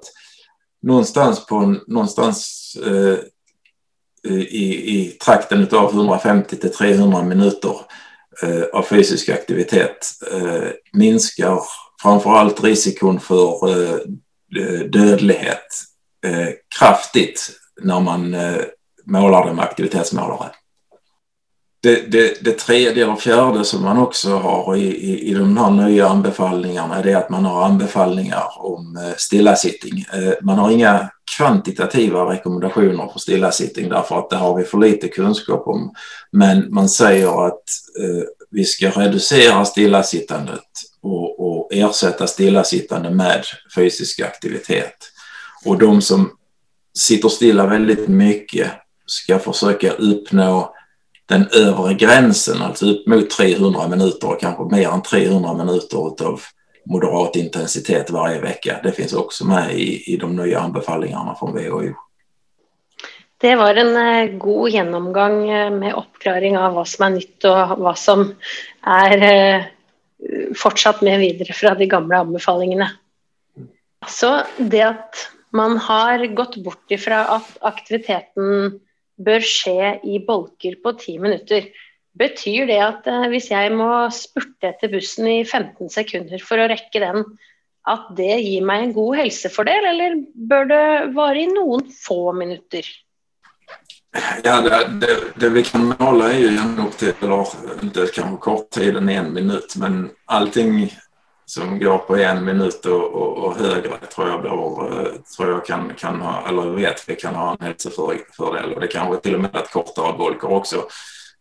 någonstans 0.82 1.46
på 1.46 1.76
någonstans 1.88 2.78
eh, 2.86 3.18
i, 4.34 5.00
i 5.00 5.18
trakten 5.26 5.68
av 5.72 5.94
150 5.94 6.56
till 6.56 6.74
300 6.74 7.24
minuter 7.24 7.76
eh, 8.44 8.64
av 8.74 8.84
fysisk 8.84 9.30
aktivitet 9.30 10.08
eh, 10.32 10.70
minskar 10.94 11.62
framförallt 12.02 12.64
risikon 12.64 13.20
för 13.20 13.70
eh, 13.70 14.00
dödlighet 14.90 15.89
eh, 16.26 16.50
kraftig 16.80 17.36
når 17.82 18.00
man 18.02 18.34
eh, 18.34 18.64
måler 19.06 19.46
det 19.46 19.54
med 19.54 19.64
aktivitetsmålere. 19.64 20.52
Det, 21.84 22.12
det, 22.12 22.44
det, 22.44 22.58
tredje 22.60 23.06
og 23.08 23.22
fjärde 23.22 23.64
som 23.66 23.84
man 23.84 23.98
også 23.98 24.36
har 24.44 24.76
i, 24.76 24.88
i, 24.88 25.30
i 25.32 25.34
de 25.34 25.58
här 25.58 25.70
nya 25.72 26.08
anbefallningarna 26.08 26.96
är 26.96 27.16
at 27.16 27.30
man 27.30 27.46
har 27.46 27.66
anbefalinger 27.66 28.44
om 28.58 28.98
eh, 28.98 29.16
stillasittning. 29.18 30.06
Eh, 30.14 30.34
man 30.42 30.58
har 30.58 30.72
inga 30.72 31.10
kvantitativa 31.38 32.34
rekommendationer 32.34 33.08
for 33.08 33.20
stillasitting, 33.20 33.90
derfor 33.90 34.20
at 34.20 34.30
det 34.30 34.36
har 34.36 34.58
vi 34.58 34.64
for 34.64 34.78
lite 34.78 35.08
kunskap 35.08 35.68
om. 35.68 35.94
Men 36.32 36.74
man 36.74 36.90
sier 36.90 37.48
at 37.48 37.64
eh, 38.02 38.24
vi 38.52 38.66
skal 38.66 38.92
redusere 38.92 39.66
stillasittandet 39.66 40.84
og, 41.04 41.40
og 41.40 41.74
erstatte 41.74 42.28
stillasittande 42.28 43.10
med 43.10 43.46
fysisk 43.76 44.20
aktivitet. 44.20 45.14
Och 45.66 45.78
de 45.78 46.02
som 46.02 46.32
sitter 46.98 47.30
stilla 47.30 47.66
väldigt 47.66 48.08
mycket 48.08 48.72
ska 49.06 49.40
försöka 49.40 49.92
uppnå 49.92 50.76
den 51.26 51.48
övre 51.52 51.94
gränsen, 51.94 52.62
alltså 52.62 52.86
upp 52.86 53.08
mot 53.08 53.30
300 53.30 53.88
minuter 53.88 54.28
och 54.28 54.40
kanske 54.40 54.76
mer 54.76 54.90
än 54.90 55.02
300 55.02 55.54
minuter 55.54 55.98
av 56.26 56.42
moderat 56.86 57.36
intensitet 57.36 58.10
varje 58.10 58.42
vecka. 58.42 58.80
Det 58.84 58.92
finns 58.92 59.14
också 59.14 59.46
med 59.46 59.74
i, 59.74 60.14
i 60.14 60.18
de 60.18 60.36
nya 60.36 60.60
anbefalingarna 60.60 61.36
från 61.36 61.54
WHO. 61.54 61.94
Det 63.38 63.56
var 63.56 63.76
en 63.76 63.98
uh, 63.98 64.38
god 64.38 64.70
gjennomgang 64.70 65.52
uh, 65.52 65.72
med 65.72 65.94
oppklaring 65.96 66.58
av 66.58 66.74
hva 66.76 66.84
som 66.86 67.06
er 67.06 67.14
nytt 67.14 67.46
og 67.48 67.76
hva 67.80 67.94
som 67.96 68.26
er 68.84 69.24
uh, 69.24 69.68
fortsatt 70.60 71.00
med 71.06 71.22
videre 71.22 71.56
fra 71.56 71.72
de 71.80 71.88
gamle 71.88 72.20
anbefalingene. 72.20 72.90
Så 74.08 74.42
det 74.58 74.82
at 74.84 75.29
man 75.56 75.78
har 75.82 76.24
gått 76.38 76.58
bort 76.64 76.94
ifra 76.94 77.24
at 77.38 77.58
aktiviteten 77.66 78.80
bør 79.20 79.46
skje 79.46 79.96
i 80.08 80.20
bolker 80.24 80.78
på 80.84 80.94
ti 81.00 81.18
minutter, 81.20 81.68
betyr 82.20 82.68
det 82.70 82.80
at 82.84 83.10
hvis 83.32 83.50
jeg 83.52 83.74
må 83.76 83.90
spurte 84.14 84.72
etter 84.72 84.92
bussen 84.92 85.28
i 85.30 85.40
15 85.44 85.92
sekunder 85.94 86.42
for 86.44 86.62
å 86.62 86.70
rekke 86.72 87.04
den, 87.04 87.26
at 87.90 88.10
det 88.18 88.40
gir 88.44 88.66
meg 88.66 88.84
en 88.84 88.96
god 88.96 89.20
helsefordel, 89.24 89.92
eller 89.92 90.18
bør 90.50 90.68
det 90.70 90.88
vare 91.16 91.44
i 91.44 91.52
noen 91.52 91.88
få 91.94 92.34
minutter? 92.38 92.86
Ja, 94.44 94.62
det, 94.62 94.78
det, 95.02 95.16
det, 95.38 95.50
vi 95.54 95.64
kan 95.64 95.86
måle 95.92 96.32
er 96.32 96.40
jo 96.42 96.54
gärna 96.56 96.88
upp 96.88 96.98
till, 96.98 97.14
eller 97.22 97.52
inte 97.84 98.08
kanske 98.14 98.42
kort 98.42 98.70
tid 98.74 98.98
enn 98.98 99.12
en 99.14 99.30
minutt, 99.36 99.76
men 99.78 100.00
allting 100.26 100.90
som 101.50 101.80
går 101.80 101.98
på 101.98 102.16
en 102.16 102.46
minut 102.46 102.86
och, 102.86 103.14
och, 103.14 103.38
och 103.38 103.56
högre 103.56 103.98
tror 104.16 104.28
jag, 104.28 104.42
blir, 104.42 104.52
tror 105.36 105.50
jag 105.50 105.66
kan, 105.66 105.94
kan 105.98 106.22
ha, 106.22 106.48
eller 106.48 106.72
vet 106.72 107.10
vi 107.10 107.16
kan 107.16 107.36
ha 107.36 107.52
en 107.52 107.66
hälsofördel. 107.66 108.74
Och 108.74 108.82
det 108.82 108.88
kanske 108.88 109.22
till 109.22 109.36
och 109.36 109.42
med 109.42 109.56
att 109.56 109.72
kortare 109.72 110.18
bolkar 110.18 110.48
också 110.48 110.88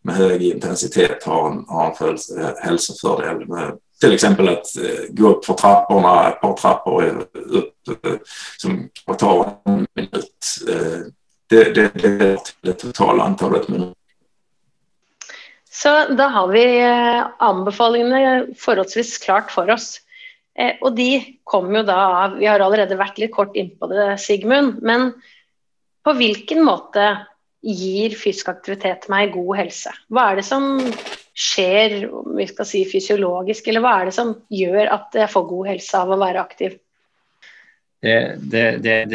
med 0.01 0.15
hög 0.15 0.41
intensitet 0.41 1.23
har 1.23 1.51
en, 1.51 1.65
har 1.67 2.09
en 2.09 2.17
hälsofördel. 2.63 3.45
Till 3.99 4.13
exempel 4.13 4.49
att 4.49 4.77
eh, 4.77 5.05
gå 5.09 5.27
upp 5.27 5.45
för 5.45 5.53
trapporna, 5.53 6.29
ett 6.29 6.41
par 6.41 6.53
trappor 6.53 7.27
upp 7.33 8.05
eh, 8.05 8.13
som 8.57 8.89
tar 9.17 9.55
en 9.65 9.87
minut. 9.95 10.45
Eh, 10.69 10.99
det, 11.49 11.63
det, 11.75 11.93
det 11.93 12.37
det 12.61 12.73
totala 12.73 13.23
antalet 13.23 13.67
minuter. 13.67 13.93
Så 15.69 15.91
da 16.17 16.27
har 16.33 16.49
vi 16.49 16.63
eh, 16.81 17.25
anbefalingene 17.45 18.55
forholdsvis 18.57 19.17
klart 19.21 19.51
for 19.53 19.69
oss. 19.69 19.99
Eh, 20.57 20.79
og 20.81 20.95
de 20.97 21.11
kommer 21.47 21.81
jo 21.81 21.87
da 21.91 21.99
av 22.23 22.39
Vi 22.39 22.49
har 22.49 22.61
allerede 22.63 22.97
vært 22.99 23.21
litt 23.21 23.35
kort 23.35 23.57
innpå 23.57 23.91
det, 23.91 24.11
Sigmund. 24.21 24.81
Men 24.81 25.11
på 26.05 26.15
hvilken 26.17 26.63
måte 26.65 27.11
gir 27.61 28.15
fysisk 28.17 28.49
aktivitet 28.49 29.09
meg 29.11 29.35
god 29.35 29.59
helse? 29.61 29.93
Hva 30.09 30.31
er 30.31 30.39
det 30.39 30.47
som 30.47 30.69
skjer 31.39 32.01
vi 32.35 32.45
skal 32.49 32.67
si 32.67 32.83
fysiologisk, 32.87 33.67
eller 33.69 33.83
hva 33.83 33.95
er 33.99 34.09
det 34.09 34.15
som 34.17 34.33
gjør 34.51 34.89
at 34.95 35.15
jeg 35.21 35.31
får 35.31 35.49
god 35.53 35.73
helse 35.75 36.01
av 36.01 36.11
å 36.11 36.19
være 36.19 36.41
aktiv? 36.41 36.79
Det, 38.01 38.35
det, 38.39 38.77
det, 38.79 39.07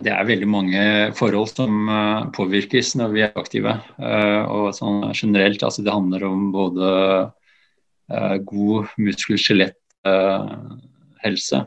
det, 0.00 0.08
er 0.08 0.24
veldig 0.24 0.46
mange 0.48 1.12
forhold 1.16 1.48
som 1.52 1.84
uh, 1.84 2.30
påvirkes 2.32 2.94
når 2.96 3.08
vi 3.12 3.20
er 3.26 3.32
aktive. 3.36 3.74
Uh, 4.00 4.48
og 4.48 4.72
sånn 4.76 5.12
generelt, 5.12 5.60
altså 5.60 5.82
Det 5.84 5.92
handler 5.92 6.24
om 6.30 6.52
både 6.54 6.86
uh, 7.28 8.36
god 8.48 8.86
muskel-skjelett-helse. 8.96 11.60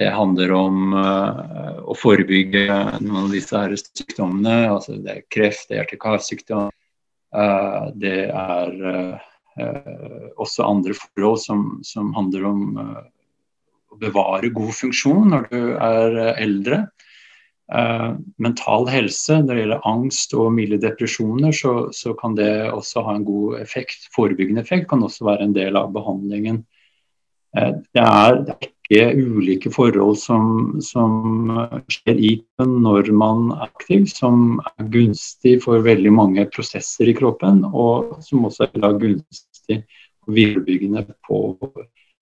det 0.00 0.08
handler 0.12 0.52
om 0.52 0.92
å 0.92 1.94
forebygge 1.96 2.66
noen 3.00 3.22
av 3.22 3.30
disse 3.32 3.56
her 3.56 3.76
sykdommene. 3.80 4.68
altså 4.72 4.96
Det 5.00 5.10
er 5.12 5.22
kreft, 5.32 5.68
det 5.68 5.74
er 5.76 5.80
hjerte-karsykdom. 5.82 6.70
det 7.96 8.28
er 8.28 8.70
også 10.36 10.62
andre 10.68 10.94
forhold 11.00 11.40
som, 11.40 11.80
som 11.84 12.14
handler 12.16 12.44
om 12.44 12.78
bevare 14.00 14.50
god 14.54 14.74
funksjon 14.76 15.32
når 15.32 15.48
du 15.52 15.60
er 15.74 16.20
eh, 16.22 16.44
eldre. 16.44 16.84
Uh, 17.66 18.14
mental 18.38 18.84
helse, 18.86 19.40
når 19.42 19.48
det 19.48 19.62
gjelder 19.64 19.86
angst 19.90 20.34
og 20.38 20.52
milde 20.54 20.76
depresjoner, 20.78 21.50
så, 21.50 21.88
så, 21.90 22.12
kan 22.14 22.36
det 22.38 22.70
også 22.70 23.02
ha 23.02 23.16
en 23.18 23.24
god 23.26 23.56
effekt. 23.58 24.06
Forebyggende 24.14 24.62
effekt 24.62 24.86
kan 24.92 25.02
også 25.02 25.26
være 25.26 25.48
en 25.48 25.56
del 25.56 25.74
av 25.74 25.90
behandlingen. 25.96 26.60
Uh, 27.58 27.72
det, 27.90 28.04
er, 28.04 28.38
det, 28.46 28.54
er, 28.54 28.70
ikke 28.86 29.08
ulike 29.18 29.72
forhold 29.74 30.14
som, 30.22 30.76
som 30.78 31.50
skjer 31.90 32.22
i 32.22 32.32
kroppen 32.38 32.78
når 32.86 33.10
man 33.18 33.50
er 33.56 33.66
aktiv, 33.66 34.06
som 34.14 34.60
er 34.76 34.86
gunstig 34.94 35.56
for 35.66 35.82
veldig 35.82 36.14
mange 36.14 36.46
prosesser 36.54 37.10
i 37.10 37.16
kroppen, 37.18 37.64
og 37.66 38.20
som 38.22 38.46
også 38.46 38.70
er 38.70 39.00
gunstig 39.02 39.82
og 40.22 40.38
viderebyggende 40.38 41.02
på 41.26 41.42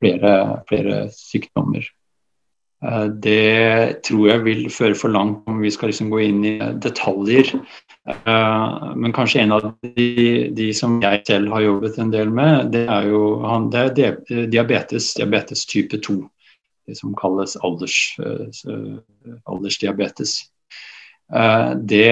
flere, 0.02 0.32
flere 0.68 1.04
sykdommer. 1.14 1.86
Eh, 2.84 3.06
det 3.06 4.02
tror 4.04 4.28
jeg 4.28 4.44
vil 4.44 4.62
føre 4.72 4.96
for 4.98 5.12
langt 5.14 5.48
om 5.48 5.62
vi 5.62 5.72
skal 5.72 5.90
liksom 5.90 6.10
gå 6.12 6.20
inn 6.26 6.44
i 6.44 6.54
detaljer. 6.84 7.54
Eh, 8.10 8.86
men 9.00 9.14
kanskje 9.16 9.44
en 9.44 9.54
av 9.56 9.70
de, 9.80 10.08
de, 10.52 10.68
som 10.76 10.98
jeg 11.02 11.22
selv 11.28 11.52
har 11.54 11.64
jobbet 11.64 11.98
en 11.98 12.12
del 12.12 12.32
med, 12.34 12.72
det 12.74 12.86
er 12.92 13.08
jo 13.08 13.24
det 13.72 14.08
er 14.08 14.46
diabetes, 14.52 15.14
diabetes 15.16 15.64
type 15.70 16.00
2. 16.04 16.20
Det 16.84 16.98
som 16.98 17.14
kalles 17.16 17.56
alders, 17.64 17.96
eh, 18.20 18.98
aldersdiabetes. 19.48 20.42
Eh, 21.32 21.70
det, 21.76 22.10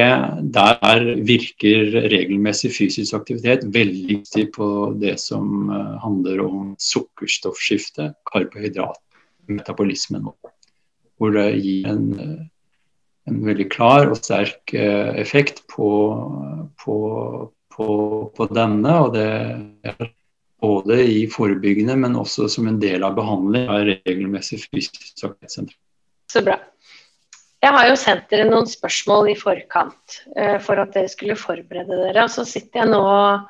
der 0.54 1.04
virker 1.28 1.98
regelmessig 2.08 2.72
fysisk 2.72 3.18
aktivitet 3.18 3.66
veldig 3.74 4.06
viktig 4.08 4.46
på 4.56 4.68
det 5.00 5.18
som 5.20 5.68
eh, 5.68 5.98
handler 6.00 6.40
om 6.46 6.72
sukkerstoffskifte, 6.80 8.12
karbohydrat, 8.32 8.98
metabolismen. 9.52 10.30
Hvor 11.20 11.36
det 11.36 11.50
gir 11.60 11.90
en, 11.92 12.08
en 13.28 13.44
veldig 13.44 13.68
klar 13.70 14.08
og 14.10 14.18
sterk 14.18 14.72
effekt 14.72 15.62
på, 15.70 15.90
på, 16.80 16.96
på, 17.74 17.86
på 18.32 18.48
denne. 18.50 18.96
Og 19.04 19.12
det 19.14 19.28
er 19.92 20.10
både 20.62 20.98
i 21.04 21.22
forebyggende, 21.30 21.98
men 22.00 22.18
også 22.18 22.48
som 22.50 22.66
en 22.70 22.80
del 22.82 23.04
av 23.06 23.14
behandling 23.18 23.68
av 23.70 23.84
regelmessig 23.92 24.62
fysisk 24.64 25.26
aktivitet 25.28 25.76
Så 26.32 26.42
bra. 26.46 26.56
Jeg 27.62 27.74
har 27.76 27.86
jo 27.86 27.98
sendt 27.98 28.30
dere 28.32 28.48
noen 28.48 28.66
spørsmål 28.66 29.30
i 29.30 29.38
forkant 29.38 30.22
uh, 30.34 30.58
for 30.62 30.82
at 30.82 30.94
dere 30.96 31.10
skulle 31.10 31.38
forberede 31.38 31.98
dere. 32.00 32.24
Og 32.24 32.32
så 32.34 32.44
sitter 32.48 32.82
jeg 32.82 32.90
nå 32.90 33.02
og 33.02 33.44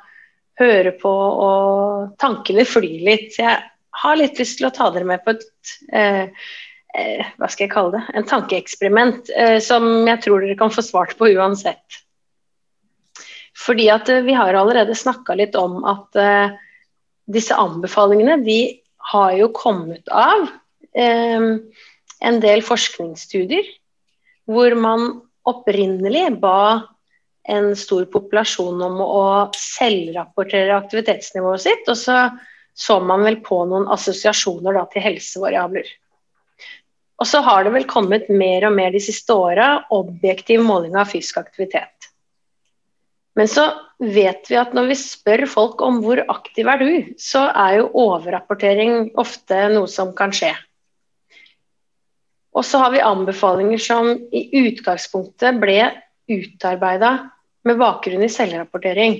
hører 0.61 0.92
på, 1.00 1.12
og 1.47 2.12
tankene 2.21 2.66
flyr 2.69 3.07
litt. 3.07 3.31
Så 3.33 3.47
jeg 3.47 3.62
har 4.02 4.21
litt 4.21 4.40
lyst 4.40 4.61
til 4.61 4.69
å 4.69 4.75
ta 4.75 4.90
dere 4.92 5.09
med 5.09 5.25
på 5.25 5.33
et 5.33 5.73
eh, 5.97 6.28
eh, 6.92 7.31
hva 7.40 7.49
skal 7.49 7.64
jeg 7.64 7.73
kalle 7.73 7.97
det, 7.97 8.02
en 8.19 8.28
tankeeksperiment 8.28 9.33
som 9.64 9.88
jeg 10.09 10.21
tror 10.25 10.45
dere 10.45 10.59
kan 10.61 10.73
få 10.73 10.85
svart 10.85 11.16
på 11.19 11.31
uansett. 11.33 11.99
Fordi 13.64 13.88
at 13.92 14.09
vi 14.26 14.37
har 14.37 14.57
allerede 14.61 14.97
snakka 14.97 15.37
litt 15.40 15.57
om 15.57 15.81
at 15.88 16.21
disse 17.33 17.57
anbefalingene 17.57 18.40
de 18.45 18.61
har 19.12 19.33
jo 19.37 19.49
kommet 19.54 20.09
av 20.12 20.47
eh, 20.97 21.47
en 22.23 22.42
del 22.42 22.64
forskningsstudier 22.64 23.66
hvor 24.50 24.75
man 24.78 25.20
opprinnelig 25.49 26.28
ba 26.42 26.88
en 27.50 27.72
stor 27.78 28.06
populasjon 28.11 28.82
om 28.87 29.00
å 29.02 29.25
selvrapportere 29.58 30.76
aktivitetsnivået 30.76 31.64
sitt, 31.64 31.88
og 31.90 31.99
så 31.99 32.18
så 32.75 33.00
man 33.04 33.25
vel 33.26 33.40
på 33.44 33.58
noen 33.68 33.88
assosiasjoner 33.92 34.76
da, 34.78 34.87
til 34.92 35.04
helsevariabler. 35.04 35.88
Og 37.20 37.28
så 37.28 37.42
har 37.44 37.66
det 37.66 37.75
vel 37.75 37.87
kommet 37.90 38.30
mer 38.32 38.66
og 38.66 38.75
mer 38.75 38.94
de 38.94 39.02
siste 39.02 39.34
åra 39.37 39.84
objektiv 39.94 40.64
måling 40.64 40.96
av 40.99 41.11
fysisk 41.12 41.38
aktivitet. 41.42 42.08
Men 43.38 43.49
så 43.49 43.64
vet 44.02 44.49
vi 44.50 44.58
at 44.61 44.75
når 44.76 44.90
vi 44.90 44.99
spør 44.99 45.44
folk 45.49 45.84
om 45.84 46.02
hvor 46.04 46.20
aktiv 46.32 46.68
er 46.68 46.82
du, 46.82 46.90
så 47.20 47.46
er 47.49 47.78
jo 47.78 47.92
overrapportering 48.02 49.12
ofte 49.20 49.61
noe 49.72 49.88
som 49.88 50.12
kan 50.16 50.34
skje. 50.37 50.52
Og 52.52 52.66
så 52.68 52.82
har 52.82 52.92
vi 52.92 53.04
anbefalinger 53.04 53.80
som 53.80 54.11
i 54.32 54.42
utgangspunktet 54.61 55.61
ble 55.62 55.78
utarbeida 56.30 57.12
med 57.68 57.78
bakgrunn 57.80 58.25
i 58.26 58.32
selvrapportering. 58.32 59.16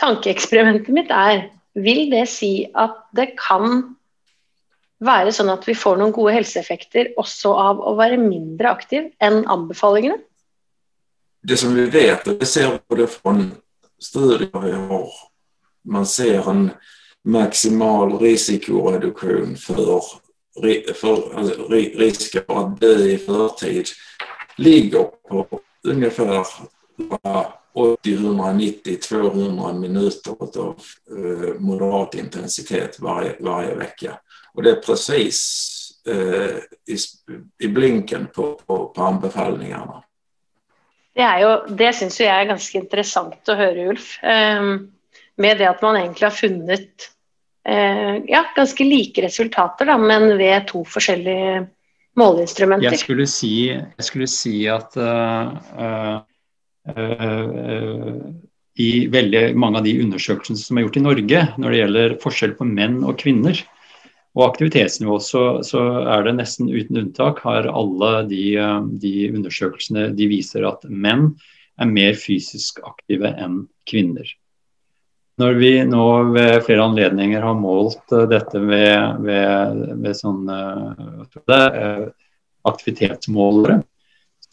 Tankeeksperimentet 0.00 0.94
mitt 0.96 1.12
er 1.12 1.48
vil 1.76 2.06
det 2.12 2.24
si 2.32 2.68
at 2.72 3.02
det 3.16 3.34
kan 3.36 3.82
være 5.04 5.32
sånn 5.36 5.52
at 5.52 5.66
vi 5.68 5.74
får 5.76 5.98
noen 6.00 6.14
gode 6.16 6.38
helseeffekter 6.38 7.12
også 7.20 7.52
av 7.52 7.82
å 7.84 7.92
være 7.98 8.16
mindre 8.20 8.72
aktiv 8.72 9.10
enn 9.20 9.42
anbefalingene? 9.52 10.16
det 11.48 11.56
som 11.56 11.74
vi 11.74 11.84
vet, 11.90 12.26
og 12.26 12.40
det 12.40 12.48
ser 12.50 12.78
både 12.90 13.06
fra 13.06 13.34
studier 14.02 14.62
vi 14.64 14.72
har, 14.74 15.10
man 15.86 16.06
ser 16.06 16.48
en 16.50 16.70
maksimal 17.22 18.16
risikoreduksjon 18.18 19.56
för, 19.56 20.02
för 20.94 21.38
alltså, 21.38 21.68
risken 21.68 22.42
att 22.46 22.80
dö 22.80 22.98
i 22.98 23.18
förtid 23.18 23.86
ligger 24.56 25.04
på 25.28 25.60
ungefär 25.82 26.46
80, 27.74 28.14
190, 28.14 28.96
200 28.96 29.72
minuter 29.72 30.36
av 30.40 30.80
eh, 31.10 31.60
moderat 31.60 32.14
intensitet 32.14 33.00
varje, 33.00 33.36
varje 33.40 33.74
vecka. 33.74 34.18
Och 34.54 34.62
det 34.62 34.70
är 34.70 34.76
precis 34.76 35.72
eh, 36.08 36.56
i, 36.94 36.96
i, 37.58 37.68
blinken 37.68 38.26
på, 38.34 38.60
på, 38.66 38.88
på 38.88 39.02
anbefalningarna. 39.02 40.02
Det, 41.14 41.22
er 41.22 41.40
jo, 41.40 41.50
det 41.76 41.92
syns 41.96 42.18
jeg 42.20 42.32
er 42.32 42.48
ganske 42.48 42.80
interessant 42.80 43.52
å 43.52 43.56
høre, 43.56 43.90
Ulf. 43.92 44.16
Eh, 44.24 44.72
med 45.36 45.60
det 45.60 45.68
at 45.68 45.84
man 45.84 45.96
egentlig 46.00 46.26
har 46.28 46.36
funnet 46.36 47.10
ja, 47.66 48.42
ganske 48.54 48.84
like 48.86 49.22
resultater, 49.24 49.88
da, 49.88 49.96
men 49.98 50.36
ved 50.38 50.68
to 50.70 50.84
forskjellige 50.86 51.64
måleinstrumenter. 52.16 52.92
Jeg 52.92 53.02
skulle 53.02 53.26
si, 53.30 53.54
jeg 53.74 54.06
skulle 54.06 54.28
si 54.30 54.56
at 54.70 54.96
uh, 55.00 56.18
uh, 56.90 58.20
i 58.76 58.90
veldig 59.12 59.44
mange 59.56 59.80
av 59.80 59.86
de 59.86 59.96
undersøkelsene 60.04 60.60
som 60.60 60.78
er 60.78 60.86
gjort 60.86 61.00
i 61.00 61.04
Norge 61.06 61.42
når 61.56 61.72
det 61.72 61.80
gjelder 61.80 62.16
forskjell 62.22 62.54
på 62.58 62.68
menn 62.68 63.00
og 63.04 63.18
kvinner, 63.20 63.60
og 64.36 64.50
aktivitetsnivå 64.50 65.16
så, 65.24 65.44
så, 65.64 65.82
er 66.12 66.26
det 66.26 66.34
nesten 66.36 66.68
uten 66.68 67.00
unntak 67.00 67.40
har 67.46 67.70
alle 67.72 68.10
de, 68.28 68.50
de, 69.00 69.14
undersøkelsene 69.32 70.10
de 70.16 70.28
viser 70.28 70.66
at 70.68 70.84
menn 70.92 71.30
er 71.80 71.88
mer 71.88 72.18
fysisk 72.20 72.82
aktive 72.84 73.32
enn 73.32 73.62
kvinner. 73.88 74.28
Når 75.36 75.58
vi 75.60 75.72
nå 75.84 76.04
ved 76.32 76.62
flere 76.64 76.84
anledninger 76.86 77.42
har 77.44 77.58
målt 77.60 78.12
eh, 78.14 78.24
dette 78.30 78.60
ved, 78.62 79.20
ved, 79.26 79.82
ved 80.00 80.16
sånne 80.16 80.60
det, 81.36 81.60
eh, 81.60 82.06
aktivitetsmålere, 82.66 83.80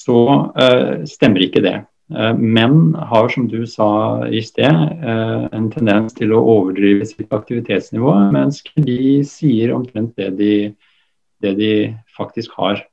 så 0.03 0.19
uh, 0.53 1.03
stemmer 1.09 1.45
ikke 1.45 1.63
det. 1.63 1.75
Uh, 2.13 2.33
menn 2.37 2.93
har, 3.09 3.29
som 3.31 3.47
du 3.49 3.63
sa 3.69 3.89
i 4.27 4.41
sted, 4.43 4.69
uh, 5.01 5.47
en 5.55 5.69
tendens 5.73 6.15
til 6.17 6.33
å 6.35 6.41
overdrive 6.57 7.07
sitt 7.09 7.31
aktivitetsnivå, 7.33 8.13
mens 8.35 8.61
de 8.75 9.21
sier 9.27 9.73
omtrent 9.75 10.13
det 10.19 10.33
de, 10.39 10.53
det 11.43 11.55
de 11.59 11.73
faktisk 12.17 12.53
har. 12.59 12.83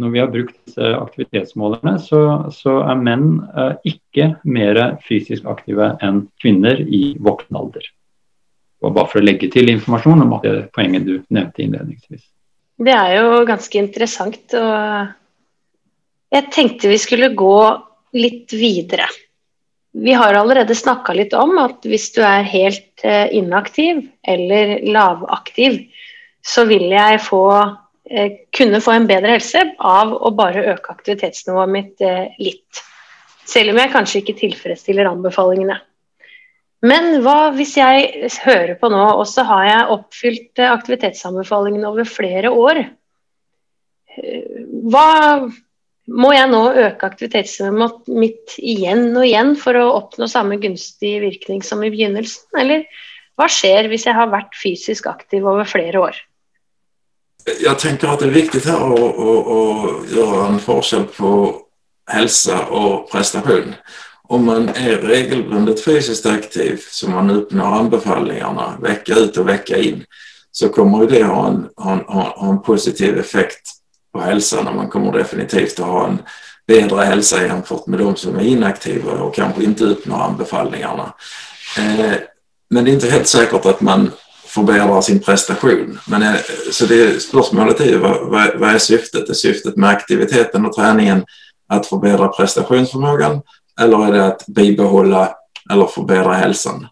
Når 0.00 0.12
vi 0.14 0.20
har 0.22 0.32
brukt 0.32 0.56
disse 0.64 0.90
aktivitetsmålerne, 0.96 1.94
så, 2.00 2.20
så 2.54 2.78
er 2.88 3.00
menn 3.04 3.26
eh, 3.52 3.72
ikke 3.92 4.32
mer 4.48 4.80
fysisk 5.04 5.48
aktive 5.50 5.92
enn 6.04 6.24
kvinner 6.40 6.80
i 6.80 7.16
voksen 7.20 7.58
alder. 7.60 7.86
Og 8.80 8.94
bare 8.96 9.10
for 9.12 9.20
å 9.20 9.26
legge 9.26 9.50
til 9.52 9.68
informasjon 9.68 10.24
om 10.24 10.36
det 10.42 10.54
poenget 10.74 11.04
du 11.04 11.18
nevnte 11.28 11.64
innledningsvis. 11.66 12.22
Det 12.80 12.94
er 12.96 13.18
jo 13.18 13.42
ganske 13.48 13.76
interessant. 13.76 14.54
og 14.56 16.32
Jeg 16.32 16.48
tenkte 16.54 16.88
vi 16.88 17.00
skulle 17.00 17.34
gå 17.36 17.58
litt 18.16 18.54
videre. 18.56 19.08
Vi 19.92 20.14
har 20.14 20.34
allerede 20.38 20.74
snakka 20.74 21.14
litt 21.18 21.34
om 21.34 21.58
at 21.60 21.84
hvis 21.84 22.08
du 22.14 22.22
er 22.24 22.46
helt 22.46 23.04
eh, 23.04 23.26
inaktiv 23.34 24.04
eller 24.22 24.78
lavaktiv, 24.86 25.82
så 26.46 26.64
vil 26.70 26.86
jeg 26.94 27.18
få, 27.26 27.44
eh, 27.58 27.79
kunne 28.56 28.80
få 28.82 28.94
en 28.96 29.06
bedre 29.06 29.36
helse 29.36 29.62
av 29.78 30.12
å 30.12 30.32
bare 30.34 30.64
øke 30.72 30.94
aktivitetsnivået 30.94 31.70
mitt 31.70 32.02
eh, 32.02 32.32
litt. 32.42 32.82
Selv 33.46 33.72
om 33.72 33.80
jeg 33.80 33.92
kanskje 33.92 34.22
ikke 34.22 34.38
tilfredsstiller 34.40 35.10
anbefalingene. 35.10 35.78
Men 36.86 37.20
hva 37.24 37.50
hvis 37.52 37.74
jeg 37.76 38.30
hører 38.44 38.76
på 38.80 38.88
nå, 38.90 39.02
og 39.20 39.26
så 39.28 39.44
har 39.46 39.64
jeg 39.68 39.88
oppfylt 39.94 40.62
aktivitetsanbefalingene 40.64 41.90
over 41.90 42.08
flere 42.08 42.52
år? 42.56 42.80
Hva, 44.90 45.10
må 46.10 46.32
jeg 46.34 46.48
nå 46.50 46.62
øke 46.86 47.10
aktivitetsnivået 47.10 48.08
mitt 48.16 48.56
igjen 48.58 49.10
og 49.12 49.26
igjen 49.28 49.52
for 49.60 49.76
å 49.78 49.90
oppnå 49.98 50.26
samme 50.30 50.58
gunstige 50.62 51.20
virkning 51.26 51.62
som 51.66 51.84
i 51.84 51.92
begynnelsen, 51.92 52.48
eller 52.58 52.88
hva 53.38 53.46
skjer 53.52 53.90
hvis 53.92 54.08
jeg 54.08 54.16
har 54.16 54.32
vært 54.32 54.56
fysisk 54.58 55.06
aktiv 55.10 55.46
over 55.46 55.68
flere 55.68 56.02
år? 56.08 56.24
Jeg 57.60 57.76
tenker 57.78 58.12
at 58.12 58.22
det 58.22 58.28
er 58.28 58.36
viktig 58.36 58.62
her 58.66 58.84
å, 58.84 59.08
å, 59.10 59.34
å 59.40 59.60
gjøre 60.10 60.46
en 60.48 60.62
forskjell 60.62 61.06
på 61.16 61.32
helse 62.10 62.56
og 62.70 63.08
prestasjon. 63.10 63.74
Om 64.30 64.44
man 64.46 64.68
er 64.78 65.02
regelbundet 65.02 65.82
fysisk 65.82 66.26
aktiv, 66.30 66.84
så 66.90 67.10
man 67.10 67.32
oppnår 67.34 67.78
anbefalingene 67.80 68.68
uke 68.78 69.16
ut 69.24 69.40
og 69.42 69.50
uke 69.50 69.80
inn, 69.82 70.04
så 70.52 70.70
kommer 70.74 71.06
det 71.10 71.24
ha 71.26 71.40
en, 71.48 71.64
ha, 71.78 71.98
ha 72.06 72.50
en 72.50 72.62
positiv 72.62 73.18
effekt 73.18 73.74
på 74.12 74.22
hälsan 74.22 74.64
når 74.64 74.72
man 74.72 74.90
kommer 74.90 75.18
definitivt 75.18 75.78
å 75.80 75.90
ha 75.90 76.06
en 76.08 76.18
bedre 76.70 77.04
hälsa 77.04 77.42
jämfört 77.42 77.86
med 77.86 77.98
de 77.98 78.16
som 78.16 78.38
er 78.38 78.46
inaktive 78.46 79.18
og 79.18 79.34
kanskje 79.34 79.66
ikke 79.70 79.92
uppnår 79.94 80.24
anbefalingene. 80.28 81.06
Eh, 81.78 82.18
men 82.70 82.84
det 82.84 82.92
er 82.92 82.98
ikke 82.98 83.14
helt 83.14 83.30
sikkert 83.30 83.66
at 83.66 83.80
man 83.82 84.10
förbättrar 84.50 85.00
sin 85.00 85.20
prestation. 85.20 85.98
Men, 86.06 86.22
eh, 86.22 86.34
så 86.72 86.86
det, 86.86 87.22
spörsmålet 87.22 87.80
är 87.80 87.98
vad, 87.98 88.26
vad, 88.26 88.58
vad 88.58 88.74
är 88.74 88.78
syftet? 88.78 89.28
Är 89.28 89.34
syftet 89.34 89.76
med 89.76 89.90
aktiviteten 89.90 90.66
och 90.66 90.72
träningen 90.72 91.24
att 91.68 91.86
förbättra 91.86 92.28
prestationsförmågan 92.28 93.40
eller 93.80 94.06
är 94.06 94.12
det 94.12 94.26
att 94.26 94.46
bibehålla 94.46 95.34
eller 95.70 95.86
förbättra 95.86 96.32
hälsan? 96.32 96.86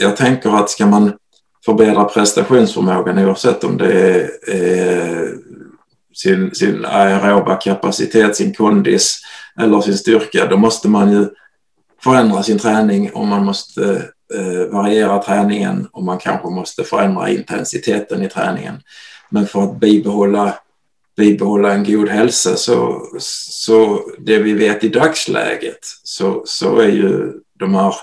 Jag 0.00 0.16
tänker 0.16 0.50
att 0.50 0.70
ska 0.70 0.86
man 0.86 1.12
förbättra 1.64 2.04
prestationsförmågan 2.04 3.18
oavsett 3.18 3.64
om 3.64 3.78
det 3.78 3.92
är, 3.92 4.30
är 4.50 5.34
sin, 6.14 6.54
sin 6.54 6.84
aeroba 6.84 7.56
kapacitet, 7.56 8.36
sin 8.36 8.54
kondis 8.54 9.20
eller 9.60 9.80
sin 9.80 9.98
styrka, 9.98 10.46
då 10.46 10.56
måste 10.56 10.88
man 10.88 11.12
ju 11.12 11.28
förändra 12.04 12.42
sin 12.42 12.58
träning 12.58 13.10
och 13.12 13.26
man 13.26 13.48
eh, 13.48 14.02
variera 14.70 15.22
träningen 15.22 15.88
och 15.92 16.02
man 16.02 16.18
kanske 16.18 16.48
måste 16.48 16.84
förändra 16.84 17.30
intensiteten 17.30 18.22
i 18.22 18.28
träningen. 18.28 18.82
Men 19.30 19.46
för 19.46 19.62
att 19.62 19.80
bibehålla, 19.80 20.54
bibehålla 21.16 21.72
en 21.72 21.84
god 21.84 22.08
hälsa 22.08 22.56
så, 22.56 23.02
så 23.50 24.00
det 24.18 24.38
vi 24.38 24.52
vet 24.52 24.84
i 24.84 24.88
dagsläget 24.88 25.78
så, 26.02 26.42
så 26.46 26.78
är 26.78 26.88
ju 26.88 27.32
de 27.58 27.74
här 27.74 27.94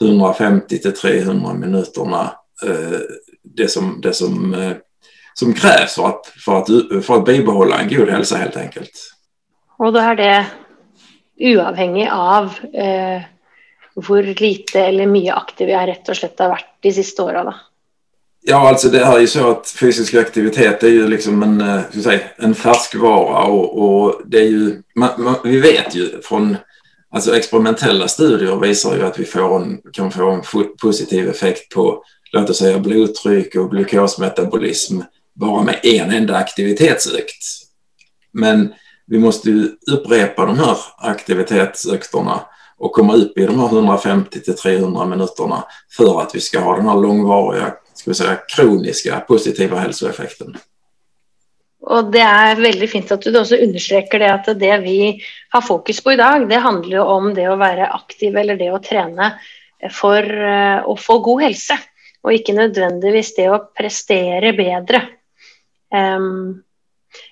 150 0.00 0.78
till 0.78 0.92
300 0.92 1.54
minuterna 1.54 2.32
eh, 2.66 3.00
det 3.42 3.68
som, 3.68 4.00
det 4.02 4.12
som, 4.12 4.54
eh, 4.54 4.72
som 5.34 5.54
krävs 5.54 5.94
för 5.94 6.06
att, 6.06 6.26
för, 6.44 6.58
att, 6.58 6.66
för 7.06 7.16
att 7.16 7.24
bibehålla 7.24 7.78
en 7.78 7.88
god 7.88 8.08
hälsa 8.08 8.36
helt 8.36 8.56
enkelt. 8.56 8.90
Och 9.78 9.92
då 9.92 9.98
är 9.98 10.16
det 10.16 10.46
uavhengig 11.40 12.08
av 12.12 12.44
eh, 12.74 13.22
hvor 14.06 14.22
lite 14.40 14.80
eller 14.80 15.10
mye 15.10 15.34
aktiv 15.34 15.70
jeg 15.70 15.88
rett 15.88 16.08
og 16.08 16.16
slett 16.18 16.40
har 16.42 16.52
vært 16.52 16.70
de 16.84 16.92
siste 16.94 17.24
åra? 17.24 17.54
Ja, 18.48 18.60
altså 18.68 18.88
det 18.88 19.02
er 19.02 19.18
jo 19.20 19.26
så 19.28 19.46
at 19.50 19.70
fysisk 19.76 20.14
aktivitet 20.14 20.84
er 20.86 20.94
jo 20.94 21.08
liksom 21.10 21.42
en, 21.42 21.60
eh, 21.60 22.00
säga, 22.02 22.20
en 22.38 22.54
färskvara 22.54 23.44
Og, 23.44 23.78
og, 23.78 24.20
det 24.24 24.40
er 24.40 24.50
jo 24.50 24.82
man, 24.94 25.10
man, 25.18 25.34
vi 25.44 25.60
vet 25.60 25.94
jo 25.94 26.06
fra 26.22 26.40
altså 27.10 27.34
experimentella 27.34 28.08
studier 28.08 28.56
viser 28.60 28.96
jo 28.96 29.06
at 29.06 29.18
vi 29.18 29.26
en, 29.34 29.80
kan 29.92 30.12
få 30.12 30.30
en 30.30 30.42
positiv 30.80 31.28
effekt 31.28 31.74
på 31.74 32.02
la 32.32 32.44
oss 32.44 32.58
si, 32.58 32.72
blodtrykk 32.78 33.56
og 33.56 33.70
glukosmetabolism 33.70 35.00
bare 35.40 35.64
med 35.64 35.80
en 35.84 36.12
enda 36.12 36.36
aktivitetsøkt. 36.36 37.44
Men 38.32 38.74
vi 39.06 39.18
måste 39.18 39.50
ju 39.50 39.68
upprepa 39.92 40.46
de 40.46 40.58
här 40.58 40.76
aktivitetsökterna 40.98 42.40
och 42.78 42.92
komma 42.92 43.14
upp 43.14 43.38
i 43.38 43.46
de 43.46 43.60
här 43.60 43.66
150 43.66 44.40
till 44.40 44.56
300 44.56 45.06
minuterna 45.06 45.64
för 45.96 46.20
att 46.22 46.34
vi 46.34 46.40
ska 46.40 46.60
ha 46.60 46.76
den 46.76 46.88
här 46.88 46.96
långvariga, 46.96 47.74
ska 47.94 48.10
vi 48.10 48.14
säga, 48.14 48.36
kroniska 48.56 49.20
positiva 49.20 49.78
hälsoeffekten. 49.78 50.56
Og 51.88 52.12
Det 52.12 52.20
er 52.20 52.58
veldig 52.58 52.88
fint 52.90 53.12
at 53.14 53.22
du 53.22 53.36
også 53.38 53.56
understreker 53.64 54.20
det 54.20 54.28
at 54.32 54.48
det 54.60 54.74
vi 54.82 55.22
har 55.54 55.62
fokus 55.62 56.02
på 56.04 56.12
i 56.12 56.18
dag, 56.20 56.48
det 56.50 56.58
handler 56.60 56.96
jo 56.98 57.04
om 57.14 57.30
det 57.34 57.46
å 57.48 57.56
være 57.56 57.86
aktiv 57.94 58.36
eller 58.36 58.58
det 58.58 58.68
å 58.74 58.82
trene 58.82 59.30
for 59.94 60.26
å 60.84 60.96
få 60.98 61.20
god 61.24 61.46
helse. 61.46 61.78
Og 62.26 62.34
ikke 62.34 62.56
nødvendigvis 62.58 63.30
det 63.38 63.46
å 63.48 63.62
prestere 63.78 64.52
bedre. 64.58 65.00
Um, 65.94 66.60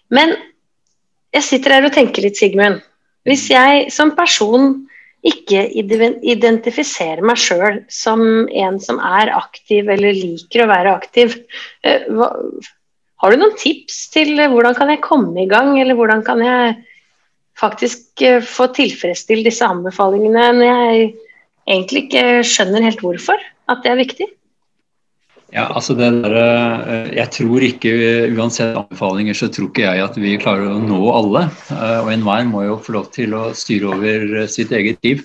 men 0.09 0.33
jeg 1.35 1.45
sitter 1.45 1.75
her 1.77 1.89
og 1.89 1.93
tenker 1.93 2.25
litt, 2.25 2.39
Sigmund. 2.39 2.81
Hvis 3.27 3.49
jeg 3.51 3.91
som 3.93 4.15
person 4.17 4.87
ikke 5.27 5.65
identifisere 5.75 7.25
meg 7.25 7.39
sjøl 7.41 7.81
som 7.93 8.21
en 8.47 8.79
som 8.83 9.01
er 9.03 9.33
aktiv 9.35 9.89
eller 9.91 10.15
liker 10.15 10.65
å 10.65 10.71
være 10.71 10.95
aktiv. 10.95 11.35
Eh, 11.83 12.07
hva, 12.15 12.31
har 13.23 13.33
du 13.33 13.41
noen 13.41 13.57
tips 13.59 14.07
til 14.15 14.37
hvordan 14.39 14.77
kan 14.79 14.93
jeg 14.93 15.05
komme 15.05 15.43
i 15.43 15.51
gang, 15.51 15.75
eller 15.81 15.99
hvordan 15.99 16.23
kan 16.27 16.43
jeg 16.45 16.77
faktisk 17.59 18.23
eh, 18.23 18.43
få 18.45 18.69
tilfredsstilt 18.77 19.49
disse 19.49 19.67
anbefalingene 19.67 20.49
når 20.59 20.67
jeg 20.69 21.07
egentlig 21.67 22.07
ikke 22.07 22.27
skjønner 22.47 22.87
helt 22.87 23.03
hvorfor 23.03 23.41
at 23.73 23.83
det 23.83 23.93
er 23.93 24.03
viktig? 24.05 24.29
Ja, 25.55 25.69
altså 25.71 25.95
det 25.95 26.09
der, 26.25 26.35
eh, 26.35 27.15
Jeg 27.15 27.31
tror 27.31 27.63
ikke, 27.63 27.91
uansett 28.35 28.77
anbefalinger, 28.77 29.35
så 29.35 29.49
tror 29.49 29.71
ikke 29.71 29.87
jeg 29.87 30.03
at 30.03 30.17
vi 30.19 30.37
klarer 30.43 30.73
å 30.73 30.83
nå 30.83 30.99
alle. 31.15 31.47
Eh, 31.71 32.01
og 32.03 32.11
enhver 32.11 32.49
må 32.51 32.65
jo 32.67 32.79
få 32.83 32.97
lov 32.99 33.11
til 33.15 33.35
å 33.35 33.53
styre 33.55 33.95
over 33.95 34.47
sitt 34.51 34.73
eget 34.73 34.99
liv. 35.07 35.23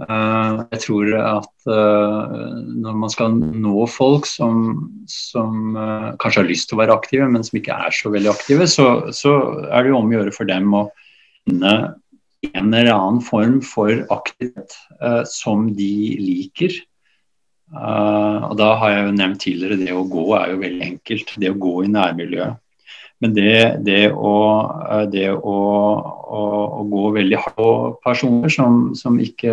Eh, 0.00 0.64
jeg 0.72 0.80
tror 0.86 1.12
at 1.20 1.52
når 1.68 2.96
man 2.96 3.10
skal 3.12 3.36
nå 3.36 3.86
folk 3.86 4.24
som, 4.26 4.88
som 5.06 5.76
kanskje 6.18 6.40
har 6.40 6.48
lyst 6.48 6.70
til 6.70 6.78
å 6.78 6.80
være 6.80 6.96
aktive, 6.96 7.28
men 7.28 7.44
som 7.44 7.60
ikke 7.60 7.76
er 7.76 7.92
så 7.92 8.10
veldig 8.10 8.32
aktive, 8.32 8.66
så, 8.66 9.12
så 9.12 9.36
er 9.68 9.82
det 9.82 9.92
jo 9.92 10.00
om 10.00 10.08
å 10.08 10.16
gjøre 10.16 10.32
for 10.32 10.48
dem 10.48 10.72
å 10.72 10.86
finne 11.44 11.74
en 12.56 12.72
eller 12.72 12.94
annen 12.94 13.20
form 13.20 13.60
for 13.60 13.92
aktivitet 14.08 14.72
som 15.28 15.68
de 15.76 16.16
liker 16.24 16.80
Uh, 17.70 18.50
og 18.50 18.56
da 18.58 18.72
har 18.80 18.96
jeg 18.96 19.04
jo 19.04 19.12
nevnt 19.14 19.44
tidligere 19.44 19.78
det 19.78 19.92
å 19.94 20.02
gå 20.10 20.24
er 20.38 20.54
jo 20.54 20.62
veldig 20.64 20.86
enkelt. 20.88 21.36
Det 21.38 21.52
å 21.52 21.60
gå 21.66 21.76
i 21.84 21.92
nærmiljøet. 21.94 22.58
Men 23.20 23.34
det, 23.36 23.56
det, 23.84 23.98
å, 24.16 24.36
eh, 24.88 25.02
det 25.12 25.26
å, 25.34 25.40
å, 25.44 26.44
å, 26.80 26.84
gå 26.88 27.10
veldig 27.18 27.40
hardt 27.42 27.58
på 27.58 27.72
personer 28.00 28.52
som, 28.52 28.78
som, 28.96 29.18
ikke 29.20 29.52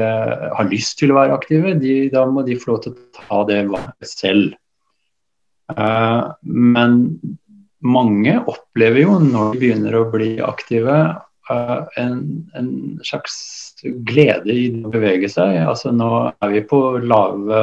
har 0.56 0.70
lyst 0.72 0.96
til 1.02 1.12
å 1.12 1.18
være 1.18 1.36
aktive, 1.36 1.74
de, 1.82 1.98
da 2.14 2.24
må 2.32 2.46
de 2.48 2.56
få 2.56 2.72
lov 2.72 2.86
til 2.86 2.96
å 2.96 3.10
ta 3.18 3.42
det 3.50 3.60
selv. 4.08 4.56
Uh, 5.68 6.32
men 6.48 7.02
mange 7.84 8.38
opplever 8.48 9.04
jo 9.04 9.18
når 9.20 9.52
de 9.52 9.62
begynner 9.66 10.00
å 10.00 10.08
bli 10.14 10.38
aktive, 10.40 10.96
uh, 11.52 11.80
en, 12.00 12.22
en, 12.56 12.70
slags 13.04 13.36
glede 13.84 14.56
i 14.56 14.70
å 14.80 14.94
bevege 14.96 15.28
seg. 15.28 15.60
Altså 15.68 15.92
Nå 15.92 16.30
er 16.32 16.56
vi 16.56 16.64
på 16.72 16.80
lave 17.04 17.60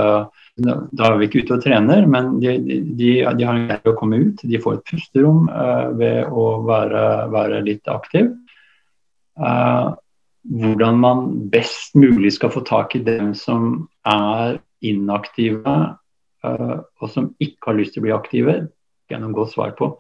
da 0.55 1.09
er 1.09 1.17
vi 1.19 1.27
ikke 1.27 1.43
ute 1.43 1.57
og 1.57 1.65
trener, 1.65 2.05
men 2.07 2.37
de, 2.39 2.55
de, 2.95 3.11
de 3.27 3.47
har 3.47 3.57
en 3.57 3.67
greie 3.67 3.91
å 3.91 3.97
komme 3.99 4.21
ut. 4.23 4.43
De 4.47 4.61
får 4.63 4.79
et 4.79 4.93
pusterom 4.93 5.49
uh, 5.51 5.91
ved 5.99 6.31
å 6.31 6.45
være, 6.67 7.05
være 7.33 7.63
litt 7.67 7.91
aktiv. 7.91 8.31
Uh, 9.35 9.97
hvordan 10.45 11.01
man 11.03 11.25
best 11.51 11.97
mulig 11.99 12.37
skal 12.37 12.53
få 12.55 12.63
tak 12.69 12.95
i 12.95 13.03
dem 13.03 13.33
som 13.35 13.89
er 14.07 14.61
inaktive 14.85 15.75
uh, 16.45 16.77
og 17.01 17.11
som 17.11 17.33
ikke 17.43 17.73
har 17.73 17.81
lyst 17.81 17.97
til 17.97 18.05
å 18.05 18.07
bli 18.07 18.15
aktive, 18.15 18.55
gjennom 19.11 19.35
godt 19.35 19.57
svar 19.57 19.75
på. 19.79 19.91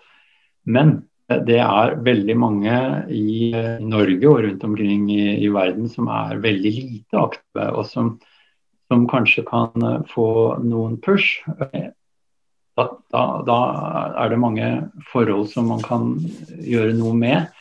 Men 0.70 1.00
det 1.48 1.58
er 1.64 1.96
veldig 2.04 2.36
mange 2.38 2.76
i 3.10 3.50
Norge 3.82 4.28
og 4.28 4.44
rundt 4.44 4.64
omkring 4.68 5.08
i, 5.10 5.40
i 5.42 5.50
verden 5.50 5.88
som 5.90 6.06
er 6.12 6.38
veldig 6.44 6.72
lite 6.76 7.18
aktive, 7.18 7.66
og 7.72 7.88
som 7.88 8.14
som 8.90 9.06
kanskje 9.10 9.44
kan 9.48 9.84
eh, 9.84 10.00
få 10.12 10.28
noen 10.64 10.98
push, 11.02 11.42
da, 12.74 12.88
da, 13.14 13.24
da, 13.46 13.58
er 14.24 14.32
det 14.32 14.40
mange 14.42 14.70
forhold 15.12 15.46
som 15.52 15.68
man 15.70 15.82
kan 15.84 16.16
gjøre 16.58 16.96
noe 16.98 17.14
med. 17.18 17.52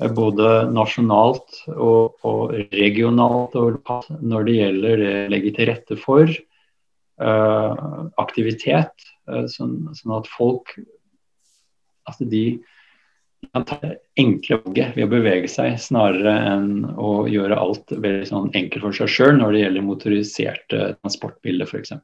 Eh, 0.00 0.12
både 0.12 0.68
nasjonalt 0.72 1.62
og, 1.74 2.18
og 2.26 2.54
regionalt 2.74 3.56
og 3.58 3.80
når 4.20 4.46
det 4.46 4.58
gjelder 4.60 5.02
det 5.02 5.14
å 5.24 5.32
legge 5.34 5.54
til 5.56 5.70
rette 5.72 5.98
for 6.00 6.30
uh, 6.30 7.74
aktivitet. 8.20 8.94
Uh, 9.26 9.46
sånn, 9.50 9.80
sånn, 9.96 10.16
at 10.20 10.30
folk 10.30 10.76
altså 12.06 12.28
de, 12.30 12.44
kan 13.52 13.64
det 13.70 13.96
enkle 14.20 14.60
valget 14.64 14.96
ved 14.96 15.06
å 15.06 15.12
bevege 15.12 15.48
seg, 15.50 15.76
snarere 15.80 16.34
enn 16.52 16.84
å 16.96 17.26
gjøre 17.30 17.58
alt 17.58 17.92
veldig 17.92 18.28
sånn 18.28 18.52
enkelt 18.56 18.86
for 18.86 18.96
seg 18.96 19.12
sjøl 19.12 19.36
når 19.40 19.54
det 19.54 19.62
gjelder 19.64 19.86
motoriserte 19.86 20.84
transportbiler 21.00 21.68
f.eks. 21.68 21.94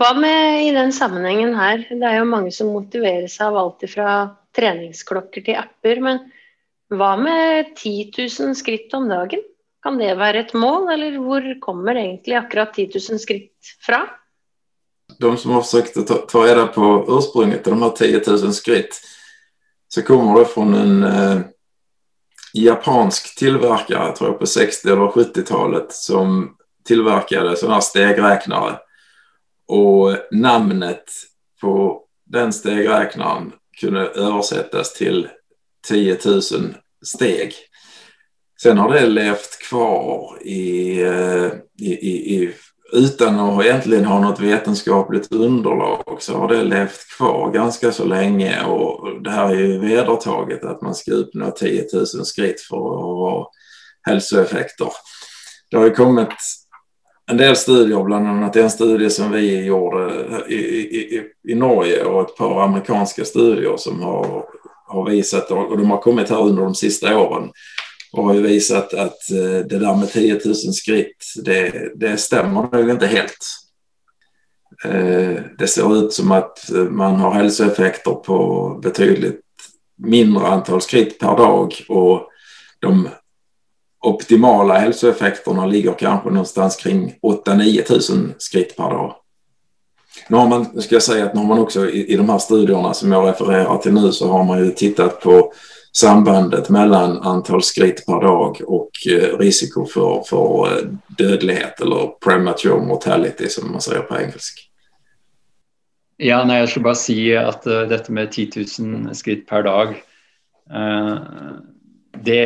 Hva 0.00 0.10
med 0.16 0.64
i 0.64 0.70
den 0.72 0.94
sammenhengen 0.96 1.52
her, 1.58 1.82
det 1.90 2.06
er 2.08 2.22
jo 2.22 2.28
mange 2.30 2.52
som 2.56 2.72
motiveres 2.72 3.36
av 3.44 3.58
alt 3.60 3.84
fra 3.92 4.12
treningsklokker 4.56 5.44
til 5.44 5.58
apper, 5.60 6.00
men 6.00 6.22
hva 6.90 7.12
med 7.20 7.74
10 7.76 8.14
000 8.16 8.56
skritt 8.58 8.94
om 8.96 9.10
dagen? 9.10 9.44
Kan 9.84 10.00
det 10.00 10.14
være 10.20 10.44
et 10.44 10.54
mål, 10.56 10.88
eller 10.92 11.20
hvor 11.20 11.44
kommer 11.62 11.96
egentlig 12.00 12.36
akkurat 12.36 12.72
10 12.74 12.96
000 12.96 13.20
skritt 13.22 13.76
fra? 13.84 14.02
De 15.20 15.30
som 15.36 15.54
har 15.54 15.64
forsøkt 15.64 16.00
ta, 16.08 16.20
ta 16.28 16.42
reda 16.44 16.66
på 16.72 16.90
ursprunget 17.08 17.64
til 17.64 17.76
de 17.76 17.84
har 17.84 17.94
10 17.96 18.20
000 18.24 18.56
skritt 18.56 19.00
så 19.94 20.02
kommer 20.02 20.38
det 20.38 20.46
från 20.46 20.74
en 20.74 21.02
eh, 21.02 21.40
japansk 22.54 23.38
tillverkare, 23.38 24.16
tror 24.16 24.30
jeg, 24.30 24.38
på 24.38 24.46
60 24.46 24.88
eller 24.88 25.06
70-talet, 25.06 25.92
som 25.92 26.56
tillverkade 26.84 27.56
sådana 27.56 27.74
här 27.74 27.80
stegräknare. 27.80 28.78
Och 29.66 30.16
namnet 30.30 31.04
på 31.60 32.04
den 32.26 32.52
stegräknaren 32.52 33.52
kunde 33.80 34.00
översättas 34.00 34.94
till 34.94 35.28
10 35.88 36.18
000 36.24 36.42
steg. 37.06 37.54
Sen 38.62 38.78
har 38.78 38.92
det 38.92 39.06
levt 39.06 39.58
kvar 39.68 40.38
i, 40.42 41.00
eh, 41.02 41.52
i, 41.78 41.92
i, 41.92 42.34
i 42.36 42.54
utan 42.92 43.40
att 43.40 43.64
egentligen 43.64 44.04
ha 44.04 44.20
något 44.20 44.40
vetenskapligt 44.40 45.32
underlag 45.32 46.16
så 46.18 46.38
har 46.38 46.48
det 46.48 46.64
levt 46.64 47.08
kvar 47.16 47.50
ganska 47.52 47.92
så 47.92 48.04
länge 48.04 48.64
och 48.64 49.22
det 49.22 49.30
här 49.30 49.50
är 49.50 49.54
ju 49.54 49.78
vedertaget 49.78 50.64
att 50.64 50.82
man 50.82 50.94
ska 50.94 51.12
uppnå 51.12 51.50
10 51.50 51.86
000 51.92 52.06
skritt 52.06 52.60
för 52.60 52.76
att 52.76 53.02
ha 53.02 53.50
hälsoeffekter. 54.02 54.88
Det 55.70 55.76
har 55.76 55.84
ju 55.84 55.94
kommit 55.94 56.28
en 57.30 57.36
del 57.36 57.56
studier, 57.56 58.02
bland 58.04 58.28
annat 58.28 58.56
en 58.56 58.70
studie 58.70 59.10
som 59.10 59.32
vi 59.32 59.64
gjorde 59.64 60.14
i, 60.48 60.54
i, 60.54 61.22
i 61.48 61.54
Norge 61.54 62.04
och 62.04 62.20
ett 62.20 62.36
par 62.36 62.62
amerikanska 62.62 63.24
studier 63.24 63.76
som 63.76 64.02
har, 64.02 64.44
har 64.86 65.10
visat, 65.10 65.50
och 65.50 65.78
de 65.78 65.90
har 65.90 65.98
kommit 65.98 66.30
här 66.30 66.42
under 66.42 66.62
de 66.62 66.74
sista 66.74 67.18
åren, 67.18 67.50
och 68.12 68.24
har 68.24 68.34
ju 68.34 68.42
visat 68.42 68.94
att 68.94 69.30
eh, 69.30 69.66
det 69.66 69.78
där 69.78 69.96
med 69.96 70.12
10 70.12 70.40
000 70.44 70.54
skritt, 70.54 71.24
det, 71.44 71.90
det 71.94 72.16
stämmer 72.16 72.76
nog 72.76 72.90
inte 72.90 73.06
helt. 73.06 73.36
Det 75.58 75.66
ser 75.66 75.96
ut 75.96 76.12
som 76.12 76.32
att 76.32 76.70
man 76.90 77.16
har 77.16 77.32
hälsoeffekter 77.32 78.12
på 78.12 78.68
betydligt 78.82 79.40
mindre 79.98 80.46
antal 80.46 80.80
skritt 80.80 81.18
per 81.18 81.36
dag 81.36 81.74
och 81.88 82.28
de 82.80 83.08
optimala 84.00 84.78
hälsoeffekterna 84.78 85.66
ligger 85.66 85.92
kanske 85.92 86.30
någonstans 86.30 86.76
kring 86.76 87.14
8-9 87.22 88.14
000 88.16 88.34
skritt 88.38 88.76
per 88.76 88.90
dag. 88.90 89.14
Nu 90.28 90.36
har 90.36 90.48
man, 90.48 90.82
ska 90.82 90.94
jag 90.94 91.02
säga 91.02 91.26
att 91.26 91.34
nu 91.34 91.40
har 91.40 91.46
man 91.46 91.58
också 91.58 91.90
i, 91.90 92.12
i 92.12 92.16
de 92.16 92.28
här 92.28 92.38
studierna 92.38 92.94
som 92.94 93.12
jag 93.12 93.28
refererar 93.28 93.78
till 93.78 93.92
nu 93.92 94.12
så 94.12 94.28
har 94.28 94.44
man 94.44 94.64
ju 94.64 94.70
tittat 94.70 95.20
på 95.20 95.52
sambandet 95.92 96.68
mellan 96.68 97.18
antal 97.18 97.62
skritt 97.62 98.06
per 98.06 98.20
dag 98.20 98.60
och 98.66 98.90
eh, 99.08 99.38
risiko 99.38 99.86
för, 99.86 100.22
för 100.26 100.66
eh, 100.66 100.86
dödlighet 101.18 101.80
eller 101.80 102.06
premature 102.24 102.80
mortality 102.80 103.48
som 103.48 103.72
man 103.72 103.80
sier 103.80 104.00
på 104.06 104.18
engelsk? 104.18 104.66
Ja, 106.20 106.42
nei, 106.44 106.60
jeg 106.60 106.68
skulle 106.68 106.90
bare 106.90 107.00
si 107.00 107.18
at 107.32 107.64
uh, 107.64 107.86
dette 107.88 108.12
med 108.12 108.28
10 108.28 108.64
000 108.78 109.14
skritt 109.16 109.46
per 109.48 109.64
dag 109.64 109.94
uh, 110.68 111.16
det, 112.12 112.40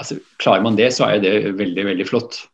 altså, 0.00 0.16
Klarer 0.40 0.64
man 0.64 0.78
det, 0.78 0.88
så 0.96 1.10
er 1.10 1.20
det 1.20 1.34
veldig, 1.58 1.84
veldig 1.90 2.06
flott. 2.08 2.46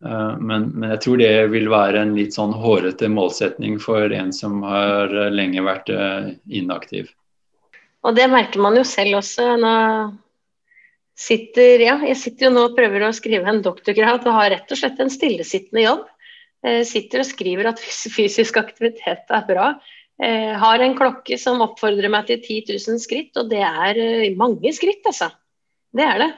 Men, 0.00 0.68
men, 0.78 0.92
jeg 0.92 1.00
tror 1.02 1.16
det 1.18 1.30
vil 1.50 1.66
være 1.68 2.04
en 2.04 2.12
litt 2.14 2.36
sånn 2.36 2.52
hårete 2.54 3.08
målsetning 3.10 3.80
for 3.82 4.12
en 4.14 4.30
som 4.32 4.60
har 4.62 5.10
lenge 5.34 5.64
vært 5.66 5.90
inaktiv. 6.46 7.10
Og 8.08 8.16
det 8.16 8.24
merker 8.32 8.62
man 8.64 8.78
jo 8.78 8.86
selv 8.88 9.20
også. 9.20 9.50
Nå 9.60 9.74
sitter, 11.18 11.82
ja, 11.82 11.98
jeg 12.06 12.16
sitter 12.16 12.48
jo 12.48 12.54
nå 12.54 12.68
og 12.70 12.76
prøver 12.78 13.04
å 13.04 13.14
skrive 13.16 13.50
en 13.50 13.60
doktorgrad 13.64 14.24
og 14.24 14.36
har 14.38 14.52
rett 14.54 14.72
og 14.72 14.80
slett 14.80 15.00
en 15.02 15.12
stillesittende 15.12 15.84
jobb. 15.84 16.06
sitter 16.88 17.22
og 17.22 17.28
skriver 17.28 17.68
at 17.70 17.82
fysisk 17.82 18.56
aktivitet 18.58 19.30
er 19.30 19.44
bra. 19.46 19.68
Eh, 20.22 20.54
har 20.58 20.82
en 20.82 20.96
klokke 20.98 21.36
som 21.38 21.60
oppfordrer 21.62 22.10
meg 22.10 22.26
til 22.26 22.40
10 22.40 22.74
000 22.74 22.98
skritt, 22.98 23.30
og 23.38 23.50
det 23.52 23.62
er 23.62 24.00
eh, 24.02 24.34
mange 24.34 24.72
skritt, 24.74 25.04
altså. 25.06 25.30
Det 25.94 26.02
er 26.02 26.18
det. 26.24 26.30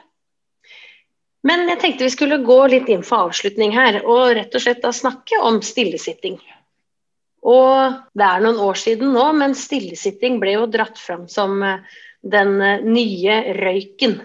Men 1.49 1.65
jeg 1.65 1.79
tenkte 1.81 2.05
vi 2.05 2.13
skulle 2.13 2.43
gå 2.45 2.59
litt 2.69 2.91
inn 2.93 3.01
for 3.01 3.31
avslutning 3.31 3.73
her, 3.73 4.03
og 4.05 4.35
rett 4.37 4.53
og 4.53 4.61
slett 4.61 4.83
da 4.83 4.93
snakke 4.93 5.41
om 5.41 5.57
stillesitting. 5.65 6.37
Og 7.41 8.01
det 8.13 8.25
er 8.27 8.43
noen 8.43 8.59
år 8.61 8.77
siden 8.77 9.15
nå, 9.15 9.23
men 9.37 9.57
stillesitting 9.57 10.37
ble 10.41 10.59
jo 10.59 10.67
dratt 10.69 10.99
fram 11.01 11.25
som 11.31 11.61
eh, 11.65 11.81
den 12.21 12.59
eh, 12.61 12.83
nye 12.85 13.39
røyken. 13.57 14.19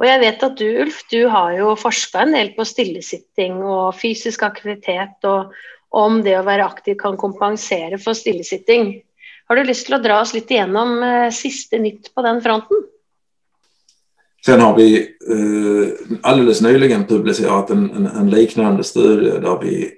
Og 0.00 0.06
jeg 0.08 0.20
vet 0.22 0.46
at 0.46 0.56
du, 0.56 0.64
Ulf, 0.80 1.02
du 1.12 1.26
har 1.28 1.52
jo 1.58 1.74
forska 1.76 2.24
en 2.24 2.32
del 2.32 2.54
på 2.56 2.64
stillesitting 2.64 3.60
og 3.60 3.92
fysisk 3.98 4.46
aktivitet, 4.46 5.18
og, 5.28 5.52
om 5.90 6.20
det 6.22 6.36
å 6.38 6.46
være 6.46 6.64
aktiv 6.70 6.94
kan 7.00 7.18
kompensere 7.18 7.98
for 7.98 8.14
stillesitting. 8.14 8.92
Har 9.50 9.58
du 9.58 9.66
lyst 9.66 9.88
til 9.88 9.96
å 9.96 10.02
dra 10.02 10.20
oss 10.22 10.32
litt 10.36 10.50
igjennom 10.52 11.02
eh, 11.02 11.28
siste 11.34 11.80
nytt 11.82 12.12
på 12.14 12.24
den 12.24 12.40
fronten? 12.44 12.86
Sen 14.46 14.60
har 14.62 14.76
vi 14.76 14.94
eh, 15.02 15.88
alldeles 16.22 16.62
nyligen 16.64 17.04
publicerat 17.04 17.70
en, 17.70 17.90
en, 17.90 18.06
en, 18.06 18.30
liknande 18.30 18.84
studie 18.84 19.38
där 19.38 19.58
vi 19.62 19.90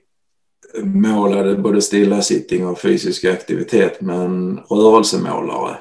målade 0.82 1.56
både 1.56 1.82
stillasitting 1.82 2.66
och 2.66 2.80
fysisk 2.80 3.24
aktivitet 3.24 4.00
med 4.00 4.16
en 4.16 4.60
rörelsemålare. 4.70 5.78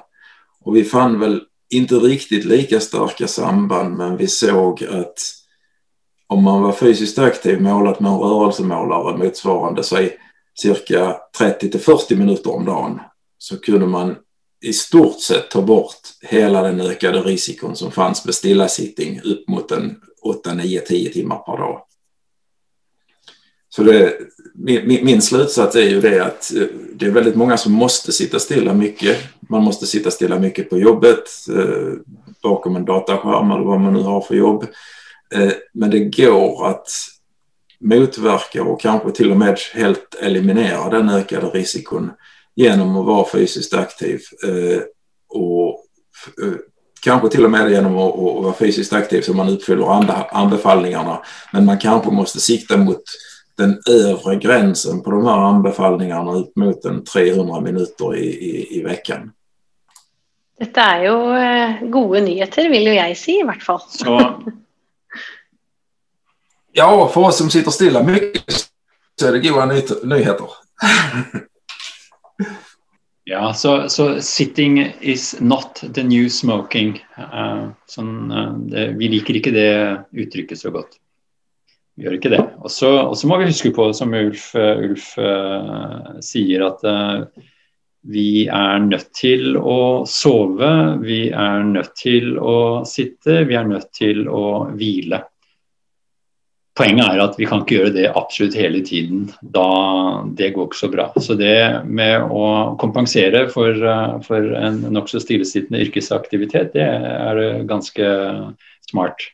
Vi 0.74 0.84
fann 0.84 1.20
väl 1.20 1.42
inte 1.70 1.96
riktigt 1.96 2.46
lika 2.46 2.80
starka 2.80 3.28
samband 3.28 3.98
men 3.98 4.18
vi 4.18 4.28
såg 4.28 4.84
att 4.84 5.18
om 6.28 6.44
man 6.44 6.62
var 6.62 6.72
fysiskt 6.72 7.20
aktiv 7.20 7.62
målat 7.62 8.00
med 8.00 8.12
en 8.12 8.18
rörelsemålare 8.18 9.18
motsvarande 9.18 9.84
sig 9.84 10.18
cirka 10.56 11.18
30 11.38 11.70
till 11.72 11.80
40 11.80 12.16
minuter 12.16 12.56
om 12.56 12.66
dagen 12.66 13.00
så 13.38 13.60
kunde 13.60 13.88
man 13.88 14.16
i 14.62 14.74
stort 14.74 15.20
sett 15.20 15.50
ta 15.50 15.62
bort 15.62 16.00
hela 16.22 16.62
den 16.62 16.82
ökade 16.82 17.22
risikon 17.22 17.76
som 17.76 17.92
fanns 17.92 18.26
med 18.26 18.36
stillasitting 18.36 19.22
upp 19.24 19.48
mot 19.48 19.72
en 19.72 19.96
8, 20.22 20.54
9, 20.54 20.80
10 20.80 21.10
timmar 21.10 21.38
per 21.38 21.58
dag. 21.58 21.82
Så 23.76 23.84
det, 23.84 24.14
min, 24.54 25.06
min, 25.06 25.22
slutsats 25.22 25.76
är 25.76 25.90
ju 25.90 26.02
det 26.02 26.20
att 26.20 26.54
eh, 26.56 26.64
det 26.94 27.06
är 27.06 27.12
väldigt 27.12 27.36
många 27.36 27.58
som 27.58 27.74
måste 27.74 28.12
sitta 28.12 28.40
stilla 28.40 28.74
mycket. 28.74 29.18
Man 29.50 29.64
måste 29.64 29.86
sitta 29.86 30.12
stilla 30.12 30.40
mycket 30.40 30.70
på 30.70 30.78
jobbet, 30.78 31.24
eh, 31.56 31.94
bakom 32.44 32.76
en 32.76 32.86
dataskärm 32.86 33.52
eller 33.52 33.64
vad 33.64 33.80
man 33.80 33.94
nu 33.94 34.02
har 34.02 34.22
för 34.22 34.36
jobb. 34.36 34.66
Eh, 35.34 35.52
men 35.74 35.90
det 35.90 36.00
går 36.00 36.68
att 36.68 36.88
motverka 37.80 38.64
och 38.64 38.82
kanske 38.82 39.12
till 39.12 39.32
och 39.32 39.38
med 39.38 39.60
helt 39.74 40.16
eliminera 40.22 40.90
den 40.90 41.10
ökade 41.10 41.48
risikon 41.48 42.12
genom 42.56 42.98
att 42.98 43.06
vara 43.06 43.30
fysiskt 43.30 43.74
aktiv 43.74 44.22
eh, 44.48 44.82
och 45.30 45.86
eh, 46.44 46.54
kanske 47.02 47.30
till 47.30 47.46
och 47.46 47.52
med 47.52 47.72
genom 47.72 47.98
att, 47.98 48.16
vara 48.44 48.54
fysiskt 48.54 48.94
aktiv 48.94 49.22
så 49.22 49.34
man 49.34 49.50
uppfyller 49.50 50.36
anbefallningarna. 50.38 51.22
Men 51.54 51.66
man 51.66 51.78
kanske 51.78 52.12
måste 52.12 52.40
sikta 52.40 52.78
mot 52.78 53.04
den 53.62 53.78
övre 53.90 54.36
gränsen 54.36 55.04
på 55.04 55.12
de 55.12 55.26
här 55.26 55.46
anbefallningarna 55.50 56.34
upp 56.42 56.56
mot 56.56 56.86
en 56.86 57.04
300 57.06 57.62
minuter 57.62 58.16
i, 58.16 58.28
i, 58.28 58.80
i 58.80 58.84
veckan. 58.84 59.30
Dette 60.62 60.82
er 60.82 61.06
jo 61.08 61.16
gode 61.90 62.22
nyheter, 62.26 62.68
vil 62.70 62.92
jo 62.92 62.94
jeg 62.94 63.16
si, 63.18 63.40
i 63.42 63.46
hvert 63.48 63.64
fall. 63.66 63.82
Så 63.90 64.18
Ja, 66.74 67.10
för 67.14 67.22
oss 67.22 67.38
som 67.38 67.50
sitter 67.50 67.72
stilla 67.72 68.04
mycket 68.04 68.72
så 69.20 69.28
är 69.28 69.32
det 69.32 69.50
goda 69.50 69.66
ny 69.66 69.82
nyheter. 70.04 70.48
ja, 73.24 73.54
så, 73.54 73.90
så, 73.90 74.22
sitting 74.22 74.94
is 75.00 75.36
not 75.40 75.84
the 75.94 76.04
new 76.04 76.30
smoking. 76.30 77.06
Uh, 77.18 77.70
sånn, 77.86 78.32
uh, 78.32 78.54
det, 78.72 78.88
vi 78.98 79.12
liker 79.12 79.38
ikke 79.38 79.54
det 79.54 79.74
uttrykket 80.12 80.60
så 80.60 80.72
godt. 80.74 80.98
Gjør 82.00 82.18
ikke 82.18 82.32
det. 82.34 82.44
Og 82.64 82.72
så 82.72 83.28
må 83.28 83.42
vi 83.42 83.50
huske 83.50 83.74
på, 83.76 83.90
som 83.94 84.14
Ulf, 84.16 84.54
uh, 84.56 86.20
sier, 86.24 86.64
at 86.70 86.86
vi 88.02 88.48
er 88.50 88.80
nødt 88.82 89.12
til 89.14 89.58
å 89.58 90.06
sove, 90.10 90.72
vi 91.04 91.28
er 91.30 91.66
nødt 91.68 91.94
til 92.00 92.38
å 92.40 92.82
sitte, 92.88 93.44
vi 93.46 93.58
er 93.60 93.68
nødt 93.70 93.92
til 93.94 94.26
å 94.26 94.72
hvile. 94.74 95.22
Poenget 96.82 97.12
er 97.12 97.20
at 97.20 97.36
vi 97.38 97.46
kan 97.46 97.62
ikke 97.62 97.76
gjøre 97.76 97.94
det 97.94 98.08
absolutt 98.16 98.56
hele 98.58 98.80
tiden. 98.88 99.26
Da, 99.44 100.24
det 100.40 100.54
går 100.56 100.70
ikke 100.70 100.80
så 100.80 100.90
bra. 100.90 101.10
Så 101.20 101.36
det 101.38 101.84
med 101.86 102.32
å 102.32 102.46
kompensere 102.82 103.44
for, 103.52 103.76
eh, 103.76 104.16
for 104.26 104.54
en 104.56 104.80
nokså 104.96 105.20
stillesittende 105.22 105.84
yrkesaktivitet, 105.84 106.72
det 106.74 106.88
er 106.88 107.64
ganske 107.70 108.08
smart. 108.90 109.28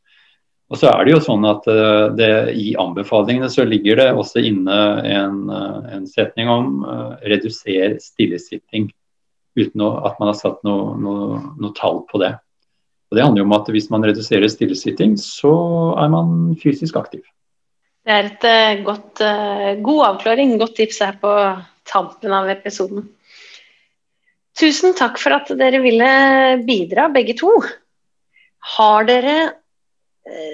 Og 0.68 0.80
så 0.80 0.90
er 0.92 1.06
det 1.08 1.14
jo 1.14 1.22
sånn 1.24 1.46
at 1.48 1.68
eh, 1.72 2.08
det, 2.18 2.32
I 2.60 2.74
anbefalingene 2.80 3.48
så 3.52 3.64
ligger 3.68 4.02
det 4.02 4.08
også 4.12 4.44
inne 4.44 4.80
en, 5.08 5.38
eh, 5.48 5.94
en 5.96 6.08
setning 6.12 6.50
om 6.52 6.82
uh, 6.84 7.14
reduser 7.24 7.96
stillesitting, 8.04 8.90
uten 9.58 9.86
at 9.88 10.20
man 10.20 10.34
har 10.34 10.36
satt 10.38 10.60
noe, 10.68 10.92
noe, 11.00 11.40
noe, 11.56 11.72
tall 11.78 12.02
på 12.12 12.20
det. 12.24 12.34
Og 13.08 13.16
Det 13.16 13.24
handler 13.24 13.42
jo 13.42 13.48
om 13.48 13.56
at 13.56 13.72
hvis 13.72 13.88
man 13.94 14.04
reduserer 14.04 14.52
stillesitting, 14.52 15.16
så 15.22 15.54
er 16.04 16.12
man 16.12 16.58
fysisk 16.60 17.00
aktiv. 17.00 17.24
Det 18.04 18.18
er 18.18 18.28
et 18.28 18.48
uh, 18.48 18.84
godt, 18.90 19.24
uh, 19.24 19.72
god 19.86 20.02
avklaring, 20.10 20.58
godt 20.60 20.76
tips 20.82 21.00
her 21.06 21.16
på 21.22 21.32
tampen 21.88 22.36
av 22.36 22.52
episoden. 22.52 23.08
Tusen 24.58 24.92
takk 25.00 25.16
for 25.22 25.38
at 25.38 25.48
dere 25.56 25.80
ville 25.80 26.12
bidra, 26.68 27.08
begge 27.14 27.38
to. 27.40 27.54
Har 28.76 29.08
dere 29.08 29.38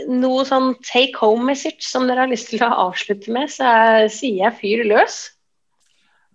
noe 0.09 0.43
sånn 0.47 0.73
take 0.85 1.17
home 1.19 1.47
message 1.49 1.85
som 1.87 2.07
dere 2.07 2.25
har 2.25 2.31
lyst 2.31 2.51
til 2.51 2.63
å 2.65 2.71
avslutte 2.89 3.31
med, 3.33 3.51
så 3.51 3.69
jeg, 3.69 4.11
sier 4.17 4.41
jeg 4.43 4.59
fyr 4.59 4.83
løs. 4.89 5.21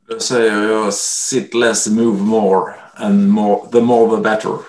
Da 0.08 0.18
sier 0.24 0.48
jeg 0.48 0.96
sit 0.96 1.54
less, 1.54 1.86
move 1.92 2.24
more, 2.24 2.74
and 2.96 3.28
more, 3.28 3.68
the 3.72 3.80
more 3.84 4.08
the 4.14 4.20
better. 4.22 4.64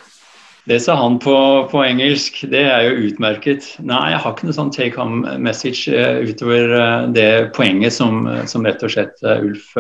Det 0.70 0.78
sa 0.84 0.94
han 1.00 1.16
på, 1.24 1.36
på, 1.72 1.80
engelsk. 1.82 2.44
Det 2.52 2.62
er 2.70 2.84
jo 2.86 3.08
utmerket. 3.08 3.72
Nei, 3.82 4.12
jeg 4.12 4.20
har 4.22 4.36
ikke 4.36 4.50
noe 4.50 4.58
sånn 4.58 4.74
take 4.76 5.00
home 5.00 5.38
message 5.42 5.90
uh, 5.90 6.20
utover 6.22 6.76
uh, 6.76 7.08
det 7.16 7.50
poenget 7.56 7.96
som, 7.96 8.28
som, 8.52 8.68
rett 8.68 8.84
og 8.86 8.94
slett 8.94 9.24
Ulf 9.24 9.72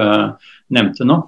nevnte 0.73 1.05
nå. 1.05 1.19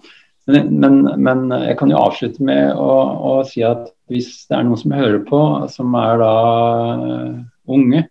Men, 0.49 0.71
men, 0.81 0.95
men, 1.21 1.43
jeg 1.67 1.77
kan 1.77 1.91
jo 1.93 1.99
avslutte 2.01 2.43
med 2.43 2.73
å, 2.73 2.93
å, 3.29 3.33
si 3.45 3.61
at 3.65 3.91
hvis 4.11 4.31
det 4.49 4.57
er 4.57 4.65
noen 4.67 4.79
som 4.79 4.95
hører 4.95 5.21
på, 5.27 5.41
som 5.71 5.95
er 5.99 6.21
da 6.21 6.33
unge, 7.71 8.05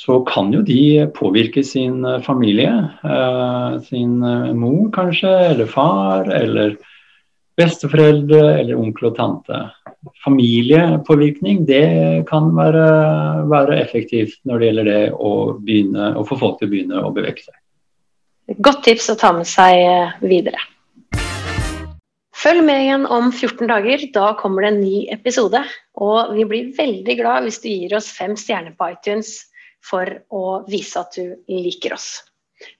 så 0.00 0.20
kan 0.26 0.52
jo 0.54 0.62
de 0.64 1.06
påvirke 1.14 1.62
sin 1.66 2.04
familie. 2.24 2.72
sin 3.84 4.18
mor 4.56 4.88
kanskje, 4.94 5.32
eller 5.50 5.66
far, 5.68 6.30
eller 6.32 6.76
besteforeldre, 7.60 8.60
eller 8.60 8.80
onkel 8.80 9.10
og 9.10 9.16
tante 9.18 9.60
familiepåvirkning 10.24 11.64
det 11.68 11.84
kan 12.28 12.50
være, 12.56 12.84
være, 13.50 13.80
effektivt 13.82 14.38
når 14.48 14.58
det 14.58 14.68
gjelder 14.68 14.90
det 14.90 15.00
å, 15.12 15.32
begynne, 15.60 16.12
å 16.16 16.24
få 16.28 16.38
folk 16.40 16.60
til 16.60 16.70
å 16.70 16.72
begynne 16.72 17.02
å 17.04 17.12
bevege 17.14 17.44
seg. 17.44 17.56
Godt 18.58 18.84
tips 18.88 19.10
å 19.12 19.18
ta 19.20 19.32
med 19.36 19.48
seg 19.48 19.82
eh, 19.84 20.14
videre. 20.24 20.62
Følg 22.40 22.62
med 22.64 22.86
igjen 22.86 23.02
om 23.04 23.28
14 23.34 23.68
dager. 23.68 24.06
Da 24.14 24.30
kommer 24.40 24.64
det 24.64 24.70
en 24.72 24.80
ny 24.80 25.02
episode. 25.12 25.60
Og 26.00 26.32
vi 26.32 26.46
blir 26.48 26.70
veldig 26.78 27.18
glad 27.18 27.44
hvis 27.44 27.60
du 27.60 27.68
gir 27.68 27.96
oss 27.98 28.08
fem 28.16 28.32
stjerner 28.38 28.72
på 28.78 28.88
iTunes 28.94 29.34
for 29.84 30.08
å 30.32 30.62
vise 30.70 31.04
at 31.04 31.20
du 31.20 31.36
liker 31.52 31.98
oss. 31.98 32.08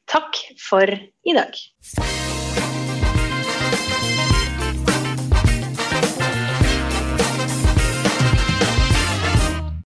Takk 0.09 0.41
for 0.61 0.89
i 0.89 1.37
dag. 1.37 1.57